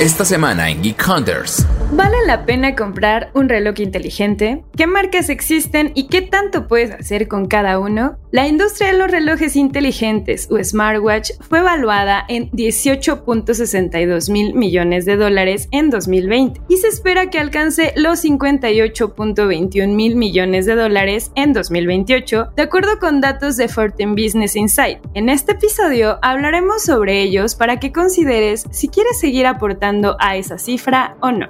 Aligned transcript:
Esta 0.00 0.24
semana 0.24 0.70
en 0.70 0.80
Geek 0.80 1.04
Hunters. 1.08 1.66
¿Vale 1.90 2.18
la 2.24 2.46
pena 2.46 2.76
comprar 2.76 3.30
un 3.34 3.48
reloj 3.48 3.80
inteligente? 3.80 4.62
¿Qué 4.76 4.86
marcas 4.86 5.28
existen 5.28 5.90
y 5.96 6.06
qué 6.06 6.22
tanto 6.22 6.68
puedes 6.68 6.92
hacer 6.92 7.26
con 7.26 7.46
cada 7.48 7.80
uno? 7.80 8.16
La 8.30 8.46
industria 8.46 8.92
de 8.92 8.98
los 8.98 9.10
relojes 9.10 9.56
inteligentes 9.56 10.46
o 10.52 10.62
smartwatch 10.62 11.30
fue 11.40 11.58
evaluada 11.58 12.24
en 12.28 12.48
18.62 12.52 14.30
mil 14.30 14.54
millones 14.54 15.04
de 15.04 15.16
dólares 15.16 15.66
en 15.72 15.90
2020 15.90 16.60
y 16.68 16.76
se 16.76 16.88
espera 16.88 17.30
que 17.30 17.40
alcance 17.40 17.92
los 17.96 18.22
58.21 18.22 19.88
mil 19.88 20.14
millones 20.14 20.66
de 20.66 20.76
dólares 20.76 21.32
en 21.34 21.52
2028, 21.52 22.50
de 22.54 22.62
acuerdo 22.62 23.00
con 23.00 23.20
datos 23.20 23.56
de 23.56 23.66
Fortin 23.66 24.14
Business 24.14 24.54
Insight. 24.54 24.98
En 25.14 25.28
este 25.28 25.52
episodio 25.52 26.18
hablaremos 26.22 26.82
sobre 26.82 27.22
ellos 27.22 27.56
para 27.56 27.80
que 27.80 27.90
consideres 27.90 28.64
si 28.70 28.88
quieres 28.88 29.18
seguir 29.18 29.46
aportando 29.46 29.87
a 30.18 30.36
esa 30.36 30.58
cifra 30.58 31.16
o 31.20 31.30
no. 31.30 31.46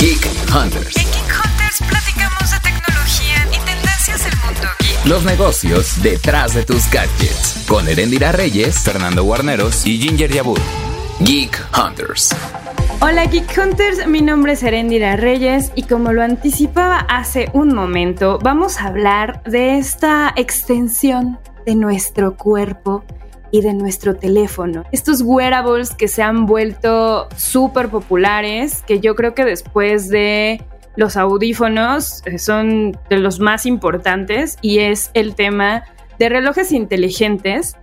Geek 0.00 0.26
Hunters. 0.54 0.96
En 0.96 1.04
Geek 1.04 1.32
Hunters 1.44 1.82
platicamos 1.86 2.50
de 2.50 2.60
tecnología 2.60 3.46
y 3.50 3.58
tendencias 3.58 4.24
del 4.24 4.34
mundo 4.38 4.68
geek. 4.78 5.04
Los 5.04 5.24
negocios 5.24 6.02
detrás 6.02 6.54
de 6.54 6.64
tus 6.64 6.90
gadgets. 6.90 7.64
Con 7.68 7.88
Erendira 7.88 8.32
Reyes, 8.32 8.78
Fernando 8.80 9.22
Guarneros 9.22 9.86
y 9.86 9.98
Ginger 9.98 10.32
Yabur. 10.32 10.60
Geek 11.20 11.62
Hunters. 11.76 12.34
Hola 13.00 13.26
Geek 13.26 13.52
Hunters, 13.58 14.06
mi 14.06 14.22
nombre 14.22 14.52
es 14.52 14.62
Erendira 14.62 15.16
Reyes 15.16 15.72
y 15.74 15.82
como 15.82 16.12
lo 16.12 16.22
anticipaba 16.22 17.00
hace 17.00 17.50
un 17.52 17.74
momento, 17.74 18.38
vamos 18.42 18.80
a 18.80 18.86
hablar 18.86 19.42
de 19.42 19.76
esta 19.76 20.32
extensión 20.36 21.38
de 21.66 21.74
nuestro 21.74 22.36
cuerpo 22.36 23.04
y 23.52 23.60
de 23.60 23.74
nuestro 23.74 24.16
teléfono. 24.16 24.84
Estos 24.90 25.22
wearables 25.22 25.94
que 25.94 26.08
se 26.08 26.22
han 26.22 26.46
vuelto 26.46 27.28
súper 27.36 27.88
populares, 27.88 28.82
que 28.84 28.98
yo 28.98 29.14
creo 29.14 29.34
que 29.34 29.44
después 29.44 30.08
de 30.08 30.64
los 30.96 31.16
audífonos 31.16 32.22
eh, 32.26 32.38
son 32.38 32.98
de 33.08 33.18
los 33.18 33.38
más 33.38 33.64
importantes 33.66 34.58
y 34.60 34.80
es 34.80 35.10
el 35.14 35.36
tema 35.36 35.84
de 36.18 36.28
relojes 36.28 36.72
inteligentes 36.72 37.76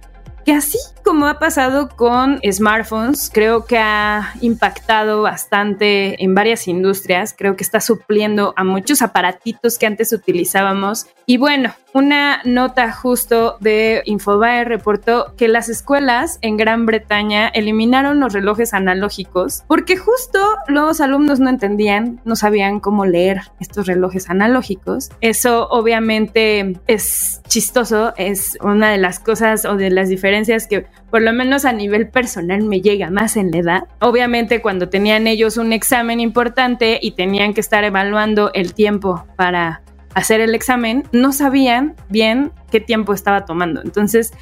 que 0.45 0.53
así 0.53 0.77
como 1.03 1.27
ha 1.27 1.38
pasado 1.38 1.89
con 1.89 2.39
smartphones, 2.49 3.29
creo 3.33 3.66
que 3.66 3.77
ha 3.77 4.33
impactado 4.41 5.22
bastante 5.22 6.23
en 6.23 6.33
varias 6.33 6.67
industrias, 6.67 7.35
creo 7.38 7.55
que 7.55 7.63
está 7.63 7.81
supliendo 7.81 8.53
a 8.55 8.63
muchos 8.63 9.01
aparatitos 9.01 9.77
que 9.77 9.85
antes 9.85 10.13
utilizábamos. 10.13 11.07
Y 11.25 11.38
bueno, 11.38 11.73
una 11.93 12.41
nota 12.45 12.91
justo 12.91 13.57
de 13.59 14.01
Infobae 14.05 14.63
reportó 14.65 15.33
que 15.37 15.47
las 15.47 15.69
escuelas 15.69 16.37
en 16.41 16.57
Gran 16.57 16.85
Bretaña 16.85 17.47
eliminaron 17.47 18.19
los 18.19 18.33
relojes 18.33 18.73
analógicos 18.73 19.63
porque 19.67 19.97
justo 19.97 20.39
los 20.67 21.01
alumnos 21.01 21.39
no 21.39 21.49
entendían, 21.49 22.21
no 22.25 22.35
sabían 22.35 22.79
cómo 22.79 23.05
leer 23.05 23.41
estos 23.59 23.87
relojes 23.87 24.29
analógicos. 24.29 25.09
Eso 25.21 25.67
obviamente 25.69 26.79
es 26.87 27.41
chistoso, 27.47 28.13
es 28.17 28.57
una 28.61 28.91
de 28.91 28.97
las 28.97 29.19
cosas 29.19 29.65
o 29.65 29.75
de 29.75 29.89
las 29.89 30.09
diferencias 30.09 30.67
que 30.67 30.85
por 31.09 31.21
lo 31.21 31.33
menos 31.33 31.65
a 31.65 31.73
nivel 31.73 32.09
personal 32.09 32.63
me 32.63 32.81
llega 32.81 33.09
más 33.09 33.35
en 33.35 33.51
la 33.51 33.57
edad. 33.57 33.83
Obviamente 33.99 34.61
cuando 34.61 34.89
tenían 34.89 35.27
ellos 35.27 35.57
un 35.57 35.73
examen 35.73 36.19
importante 36.19 36.99
y 37.01 37.11
tenían 37.11 37.53
que 37.53 37.61
estar 37.61 37.83
evaluando 37.83 38.51
el 38.53 38.73
tiempo 38.73 39.25
para 39.35 39.81
hacer 40.13 40.41
el 40.41 40.55
examen, 40.55 41.03
no 41.11 41.31
sabían 41.31 41.95
bien 42.09 42.52
qué 42.71 42.79
tiempo 42.79 43.13
estaba 43.13 43.45
tomando. 43.45 43.81
Entonces, 43.81 44.33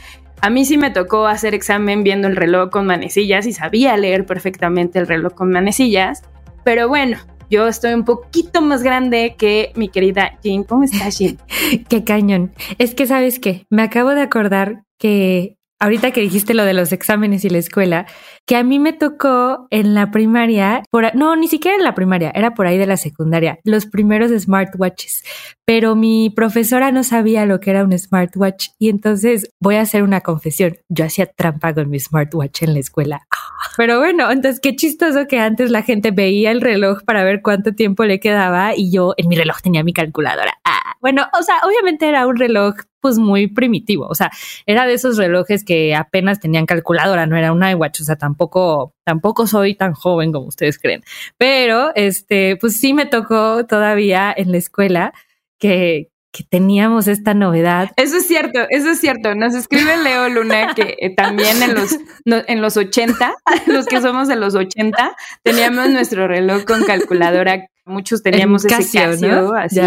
a 0.41 0.49
mí 0.49 0.65
sí 0.65 0.77
me 0.77 0.91
tocó 0.91 1.27
hacer 1.27 1.53
examen 1.53 2.03
viendo 2.03 2.27
el 2.27 2.35
reloj 2.35 2.69
con 2.69 2.85
manecillas 2.85 3.45
y 3.47 3.53
sabía 3.53 3.97
leer 3.97 4.25
perfectamente 4.25 4.99
el 4.99 5.07
reloj 5.07 5.33
con 5.33 5.51
manecillas, 5.51 6.23
pero 6.63 6.87
bueno, 6.87 7.17
yo 7.49 7.67
estoy 7.67 7.93
un 7.93 8.03
poquito 8.03 8.61
más 8.61 8.83
grande 8.83 9.35
que 9.37 9.71
mi 9.75 9.89
querida 9.89 10.37
Jean. 10.43 10.63
¿Cómo 10.63 10.83
estás, 10.83 11.17
Jean? 11.17 11.37
Qué 11.89 12.03
cañón. 12.03 12.51
Es 12.77 12.93
que, 12.93 13.07
¿sabes 13.07 13.39
qué? 13.39 13.65
Me 13.69 13.83
acabo 13.83 14.09
de 14.09 14.21
acordar 14.21 14.83
que 14.97 15.57
ahorita 15.79 16.11
que 16.11 16.21
dijiste 16.21 16.53
lo 16.53 16.65
de 16.65 16.73
los 16.73 16.91
exámenes 16.91 17.45
y 17.45 17.49
la 17.49 17.59
escuela, 17.59 18.05
que 18.47 18.55
a 18.55 18.63
mí 18.63 18.79
me 18.79 18.93
tocó 18.93 19.67
en 19.69 19.93
la 19.93 20.09
primaria, 20.09 20.83
por, 20.89 21.13
no, 21.15 21.35
ni 21.35 21.49
siquiera 21.49 21.75
en 21.75 21.83
la 21.83 21.93
primaria, 21.93 22.31
era 22.33 22.53
por 22.53 22.65
ahí 22.65 22.77
de 22.77 22.87
la 22.87 22.95
secundaria, 22.95 23.59
los 23.65 23.85
primeros 23.85 24.31
smartwatches, 24.31 25.23
pero 25.65 25.95
mi 25.95 26.29
profesora 26.29 26.93
no 26.93 27.03
sabía 27.03 27.45
lo 27.45 27.59
que 27.59 27.71
era 27.71 27.83
un 27.83 27.97
smartwatch 27.97 28.69
y 28.79 28.87
entonces 28.89 29.51
voy 29.59 29.75
a 29.75 29.81
hacer 29.81 30.01
una 30.01 30.21
confesión, 30.21 30.77
yo 30.87 31.03
hacía 31.03 31.25
trampa 31.25 31.73
con 31.73 31.89
mi 31.89 31.99
smartwatch 31.99 32.63
en 32.63 32.73
la 32.73 32.79
escuela. 32.79 33.27
Pero 33.75 33.99
bueno, 33.99 34.31
entonces 34.31 34.59
qué 34.59 34.75
chistoso 34.75 35.27
que 35.27 35.39
antes 35.39 35.71
la 35.71 35.83
gente 35.83 36.11
veía 36.11 36.51
el 36.51 36.61
reloj 36.61 37.03
para 37.03 37.23
ver 37.23 37.41
cuánto 37.41 37.73
tiempo 37.73 38.05
le 38.05 38.19
quedaba 38.19 38.75
y 38.75 38.91
yo 38.91 39.13
en 39.17 39.27
mi 39.27 39.35
reloj 39.35 39.61
tenía 39.61 39.83
mi 39.83 39.93
calculadora. 39.93 40.53
Ah, 40.63 40.95
bueno, 41.01 41.27
o 41.37 41.43
sea, 41.43 41.55
obviamente 41.63 42.07
era 42.07 42.27
un 42.27 42.37
reloj 42.37 42.75
pues 42.99 43.17
muy 43.19 43.47
primitivo, 43.47 44.07
o 44.07 44.15
sea, 44.15 44.31
era 44.65 44.85
de 44.85 44.93
esos 44.93 45.17
relojes 45.17 45.63
que 45.63 45.95
apenas 45.95 46.39
tenían 46.39 46.65
calculadora, 46.65 47.25
no 47.25 47.37
era 47.37 47.53
un 47.53 47.63
iWatch, 47.63 48.01
o 48.01 48.03
sea, 48.03 48.15
tampoco, 48.15 48.93
tampoco 49.03 49.47
soy 49.47 49.75
tan 49.75 49.93
joven 49.93 50.31
como 50.31 50.47
ustedes 50.47 50.79
creen, 50.79 51.03
pero 51.37 51.91
este, 51.95 52.57
pues 52.57 52.79
sí 52.79 52.93
me 52.93 53.05
tocó 53.05 53.65
todavía 53.65 54.33
en 54.35 54.51
la 54.51 54.57
escuela 54.57 55.13
que, 55.59 56.09
que 56.31 56.43
teníamos 56.43 57.07
esta 57.07 57.33
novedad. 57.33 57.91
Eso 57.95 58.17
es 58.17 58.27
cierto, 58.27 58.59
eso 58.69 58.91
es 58.91 58.99
cierto. 58.99 59.33
Nos 59.35 59.55
escribe 59.55 59.97
Leo 59.97 60.29
Luna 60.29 60.73
que 60.75 60.95
eh, 60.99 61.15
también 61.15 61.61
en 61.63 61.73
los, 61.73 61.97
en 62.25 62.61
los 62.61 62.77
80, 62.77 63.35
los 63.67 63.85
que 63.85 64.01
somos 64.01 64.27
de 64.27 64.35
los 64.35 64.55
80, 64.55 65.15
teníamos 65.43 65.89
nuestro 65.89 66.27
reloj 66.27 66.65
con 66.65 66.83
calculadora. 66.83 67.67
Muchos 67.85 68.21
teníamos 68.21 68.65
ese 68.65 68.75
Casio, 68.99 69.53
así 69.55 69.79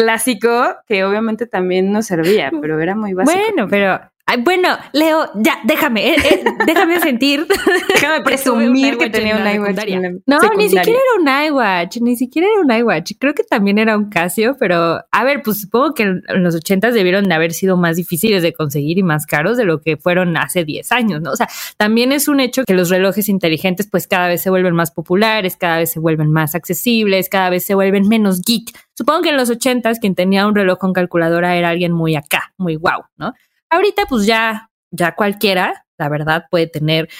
clásico 0.00 0.76
que 0.86 1.04
obviamente 1.04 1.46
también 1.46 1.92
nos 1.92 2.06
servía, 2.06 2.50
pero 2.60 2.80
era 2.80 2.94
muy 2.94 3.12
básico. 3.12 3.38
Bueno, 3.38 3.68
pero 3.68 4.00
bueno, 4.38 4.68
Leo, 4.92 5.30
ya, 5.34 5.58
déjame, 5.64 6.10
eh, 6.10 6.16
eh, 6.16 6.44
déjame 6.66 7.00
sentir. 7.00 7.46
déjame 7.94 8.22
presumir 8.22 8.96
que 8.98 9.10
tenía 9.10 9.36
un 9.36 9.46
iWatch. 9.46 9.86
No, 10.26 10.38
ni 10.56 10.68
siquiera 10.68 10.98
era 10.98 11.20
un 11.20 11.46
iWatch, 11.48 11.98
ni 12.00 12.16
siquiera 12.16 12.48
era 12.48 12.60
un 12.60 12.70
iWatch. 12.80 13.12
Creo 13.18 13.34
que 13.34 13.42
también 13.42 13.78
era 13.78 13.96
un 13.96 14.10
Casio, 14.10 14.56
pero 14.58 15.00
a 15.10 15.24
ver, 15.24 15.42
pues 15.42 15.62
supongo 15.62 15.94
que 15.94 16.02
en 16.02 16.42
los 16.42 16.54
ochentas 16.54 16.94
debieron 16.94 17.24
de 17.24 17.34
haber 17.34 17.52
sido 17.52 17.76
más 17.76 17.96
difíciles 17.96 18.42
de 18.42 18.52
conseguir 18.52 18.98
y 18.98 19.02
más 19.02 19.26
caros 19.26 19.56
de 19.56 19.64
lo 19.64 19.80
que 19.80 19.96
fueron 19.96 20.36
hace 20.36 20.64
10 20.64 20.92
años, 20.92 21.20
¿no? 21.20 21.32
O 21.32 21.36
sea, 21.36 21.48
también 21.76 22.12
es 22.12 22.28
un 22.28 22.40
hecho 22.40 22.64
que 22.64 22.74
los 22.74 22.90
relojes 22.90 23.28
inteligentes 23.28 23.88
pues 23.90 24.06
cada 24.06 24.28
vez 24.28 24.42
se 24.42 24.50
vuelven 24.50 24.74
más 24.74 24.90
populares, 24.90 25.56
cada 25.56 25.78
vez 25.78 25.92
se 25.92 26.00
vuelven 26.00 26.30
más 26.30 26.54
accesibles, 26.54 27.28
cada 27.28 27.50
vez 27.50 27.64
se 27.64 27.74
vuelven 27.74 28.08
menos 28.08 28.42
geek. 28.42 28.70
Supongo 28.94 29.22
que 29.22 29.28
en 29.30 29.36
los 29.36 29.50
ochentas 29.50 29.98
quien 29.98 30.14
tenía 30.14 30.46
un 30.46 30.54
reloj 30.54 30.78
con 30.78 30.92
calculadora 30.92 31.56
era 31.56 31.70
alguien 31.70 31.92
muy 31.92 32.16
acá, 32.16 32.52
muy 32.58 32.76
guau, 32.76 33.04
¿no? 33.16 33.32
Ahorita 33.70 34.06
pues 34.06 34.26
ya, 34.26 34.70
ya 34.90 35.14
cualquiera 35.14 35.86
la 36.00 36.08
verdad 36.08 36.46
puede 36.50 36.66
tener, 36.66 37.10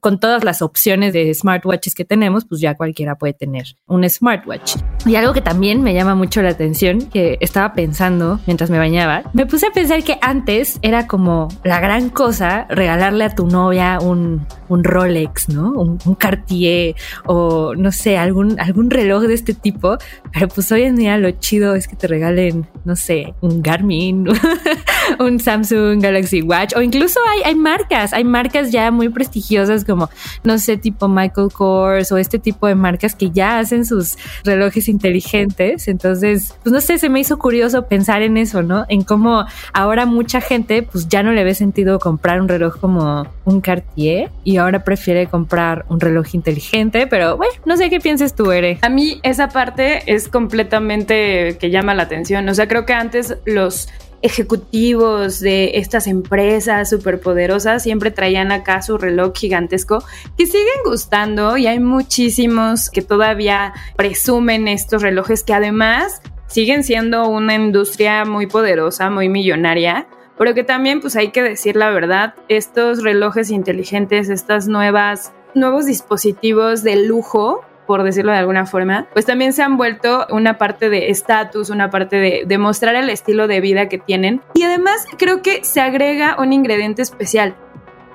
con 0.00 0.18
todas 0.18 0.44
las 0.44 0.62
opciones 0.62 1.12
de 1.12 1.32
smartwatches 1.34 1.94
que 1.94 2.06
tenemos, 2.06 2.46
pues 2.46 2.60
ya 2.62 2.74
cualquiera 2.74 3.16
puede 3.16 3.34
tener 3.34 3.76
un 3.86 4.08
smartwatch. 4.08 4.76
Y 5.04 5.16
algo 5.16 5.34
que 5.34 5.42
también 5.42 5.82
me 5.82 5.92
llama 5.92 6.14
mucho 6.14 6.40
la 6.40 6.48
atención, 6.48 7.02
que 7.10 7.36
estaba 7.42 7.74
pensando 7.74 8.40
mientras 8.46 8.70
me 8.70 8.78
bañaba, 8.78 9.24
me 9.34 9.44
puse 9.44 9.66
a 9.66 9.72
pensar 9.72 10.02
que 10.02 10.16
antes 10.22 10.78
era 10.80 11.06
como 11.06 11.48
la 11.64 11.80
gran 11.80 12.08
cosa 12.08 12.66
regalarle 12.70 13.24
a 13.24 13.34
tu 13.34 13.46
novia 13.46 13.98
un, 14.00 14.46
un 14.68 14.84
Rolex, 14.84 15.50
¿no? 15.50 15.72
Un, 15.72 15.98
Cartier 16.14 16.94
o 17.26 17.74
no 17.74 17.92
sé, 17.92 18.16
algún, 18.16 18.58
algún 18.58 18.88
reloj 18.88 19.24
de 19.24 19.34
este 19.34 19.52
tipo. 19.52 19.98
Pero 20.32 20.48
pues 20.48 20.72
hoy 20.72 20.84
en 20.84 20.96
día 20.96 21.18
lo 21.18 21.30
chido 21.32 21.74
es 21.74 21.88
que 21.88 21.96
te 21.96 22.06
regalen, 22.06 22.66
no 22.86 22.96
sé, 22.96 23.34
un 23.42 23.62
Garmin, 23.62 24.26
un 25.18 25.40
Samsung 25.40 26.02
Galaxy 26.02 26.42
Watch 26.42 26.74
o 26.76 26.82
incluso 26.82 27.20
hay, 27.28 27.42
hay 27.44 27.54
marcas 27.54 28.12
hay 28.12 28.24
marcas 28.24 28.70
ya 28.70 28.90
muy 28.90 29.08
prestigiosas 29.08 29.84
como, 29.84 30.08
no 30.42 30.58
sé, 30.58 30.76
tipo 30.76 31.08
Michael 31.08 31.48
Kors 31.52 32.12
o 32.12 32.18
este 32.18 32.38
tipo 32.38 32.66
de 32.66 32.74
marcas 32.74 33.14
que 33.14 33.30
ya 33.30 33.58
hacen 33.58 33.84
sus 33.84 34.16
relojes 34.44 34.88
inteligentes. 34.88 35.88
Entonces, 35.88 36.54
pues 36.62 36.72
no 36.72 36.80
sé, 36.80 36.98
se 36.98 37.08
me 37.08 37.20
hizo 37.20 37.38
curioso 37.38 37.86
pensar 37.86 38.22
en 38.22 38.36
eso, 38.36 38.62
¿no? 38.62 38.84
En 38.88 39.02
cómo 39.02 39.44
ahora 39.72 40.06
mucha 40.06 40.40
gente 40.40 40.82
pues 40.82 41.08
ya 41.08 41.22
no 41.22 41.32
le 41.32 41.44
ve 41.44 41.54
sentido 41.54 41.98
comprar 41.98 42.40
un 42.40 42.48
reloj 42.48 42.78
como 42.80 43.26
un 43.44 43.60
Cartier 43.60 44.30
y 44.42 44.56
ahora 44.56 44.84
prefiere 44.84 45.26
comprar 45.26 45.84
un 45.88 46.00
reloj 46.00 46.34
inteligente, 46.34 47.06
pero 47.06 47.36
bueno, 47.36 47.52
no 47.64 47.76
sé 47.76 47.90
qué 47.90 48.00
piensas 48.00 48.34
tú, 48.34 48.50
Ere. 48.52 48.78
A 48.82 48.88
mí 48.88 49.20
esa 49.22 49.48
parte 49.48 50.12
es 50.12 50.28
completamente 50.28 51.56
que 51.58 51.70
llama 51.70 51.94
la 51.94 52.04
atención. 52.04 52.48
O 52.48 52.54
sea, 52.54 52.68
creo 52.68 52.84
que 52.86 52.94
antes 52.94 53.36
los 53.44 53.88
ejecutivos 54.24 55.38
de 55.38 55.72
estas 55.74 56.06
empresas 56.06 56.88
superpoderosas 56.88 57.82
siempre 57.82 58.10
traían 58.10 58.52
acá 58.52 58.80
su 58.80 58.96
reloj 58.96 59.34
gigantesco 59.36 60.02
que 60.38 60.46
siguen 60.46 60.80
gustando 60.82 61.58
y 61.58 61.66
hay 61.66 61.78
muchísimos 61.78 62.88
que 62.88 63.02
todavía 63.02 63.74
presumen 63.96 64.66
estos 64.66 65.02
relojes 65.02 65.44
que 65.44 65.52
además 65.52 66.22
siguen 66.46 66.84
siendo 66.84 67.28
una 67.28 67.54
industria 67.54 68.24
muy 68.24 68.46
poderosa, 68.46 69.10
muy 69.10 69.28
millonaria, 69.28 70.06
pero 70.38 70.54
que 70.54 70.64
también 70.64 71.02
pues 71.02 71.16
hay 71.16 71.30
que 71.30 71.42
decir 71.42 71.76
la 71.76 71.90
verdad, 71.90 72.34
estos 72.48 73.02
relojes 73.02 73.50
inteligentes, 73.50 74.30
estas 74.30 74.68
nuevas 74.68 75.34
nuevos 75.54 75.84
dispositivos 75.84 76.82
de 76.82 76.96
lujo 76.96 77.60
por 77.86 78.02
decirlo 78.02 78.32
de 78.32 78.38
alguna 78.38 78.66
forma, 78.66 79.06
pues 79.12 79.26
también 79.26 79.52
se 79.52 79.62
han 79.62 79.76
vuelto 79.76 80.26
una 80.30 80.58
parte 80.58 80.88
de 80.88 81.10
estatus, 81.10 81.70
una 81.70 81.90
parte 81.90 82.16
de, 82.16 82.44
de 82.46 82.58
mostrar 82.58 82.94
el 82.94 83.10
estilo 83.10 83.46
de 83.46 83.60
vida 83.60 83.88
que 83.88 83.98
tienen. 83.98 84.40
Y 84.54 84.62
además 84.62 85.04
creo 85.18 85.42
que 85.42 85.64
se 85.64 85.80
agrega 85.80 86.36
un 86.38 86.52
ingrediente 86.52 87.02
especial. 87.02 87.54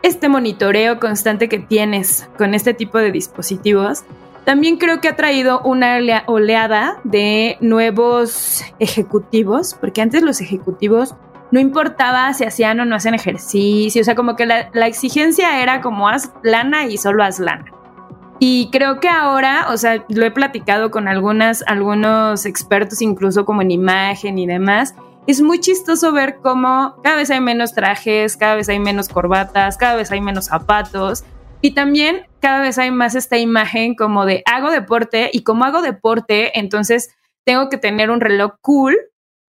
Este 0.02 0.30
monitoreo 0.30 1.00
constante 1.00 1.50
que 1.50 1.60
tienes 1.60 2.30
con 2.38 2.54
este 2.54 2.74
tipo 2.74 2.98
de 2.98 3.12
dispositivos 3.12 4.06
también 4.50 4.78
creo 4.78 5.00
que 5.00 5.10
ha 5.10 5.16
traído 5.16 5.62
una 5.62 6.00
oleada 6.26 7.00
de 7.04 7.58
nuevos 7.60 8.64
ejecutivos, 8.80 9.76
porque 9.80 10.02
antes 10.02 10.24
los 10.24 10.42
ejecutivos 10.42 11.14
no 11.52 11.60
importaba 11.60 12.34
si 12.34 12.46
hacían 12.46 12.80
o 12.80 12.86
no 12.86 12.96
hacían 12.96 13.14
ejercicio, 13.14 14.02
o 14.02 14.04
sea, 14.04 14.16
como 14.16 14.36
que 14.36 14.46
la, 14.46 14.70
la 14.74 14.88
exigencia 14.88 15.62
era 15.62 15.82
como 15.82 16.08
haz 16.08 16.32
lana 16.42 16.88
y 16.88 16.98
solo 16.98 17.24
haz 17.24 17.40
lana. 17.40 17.66
Y 18.40 18.70
creo 18.72 19.02
que 19.02 19.10
ahora, 19.10 19.68
o 19.70 19.78
sea, 19.78 20.06
lo 20.08 20.26
he 20.26 20.32
platicado 20.32 20.92
con 20.92 21.10
algunas, 21.10 21.62
algunos 21.68 22.46
expertos, 22.46 23.02
incluso 23.02 23.44
como 23.44 23.62
en 23.62 23.72
imagen 23.72 24.40
y 24.40 24.48
demás. 24.48 24.96
Es 25.28 25.42
muy 25.42 25.60
chistoso 25.60 26.14
ver 26.14 26.38
cómo 26.42 26.96
cada 27.04 27.18
vez 27.18 27.30
hay 27.30 27.42
menos 27.42 27.74
trajes, 27.74 28.38
cada 28.38 28.56
vez 28.56 28.70
hay 28.70 28.80
menos 28.80 29.10
corbatas, 29.10 29.78
cada 29.78 29.98
vez 29.98 30.10
hay 30.12 30.22
menos 30.22 30.46
zapatos. 30.46 31.26
Y 31.62 31.72
también 31.72 32.26
cada 32.40 32.62
vez 32.62 32.78
hay 32.78 32.92
más 32.92 33.16
esta 33.16 33.38
imagen 33.38 33.96
como 33.96 34.26
de 34.26 34.42
hago 34.46 34.72
deporte 34.72 35.30
y 35.34 35.44
como 35.44 35.66
hago 35.66 35.82
deporte, 35.82 36.58
entonces 36.58 37.14
tengo 37.46 37.68
que 37.70 37.78
tener 37.78 38.10
un 38.10 38.22
reloj 38.22 38.54
cool, 38.62 38.98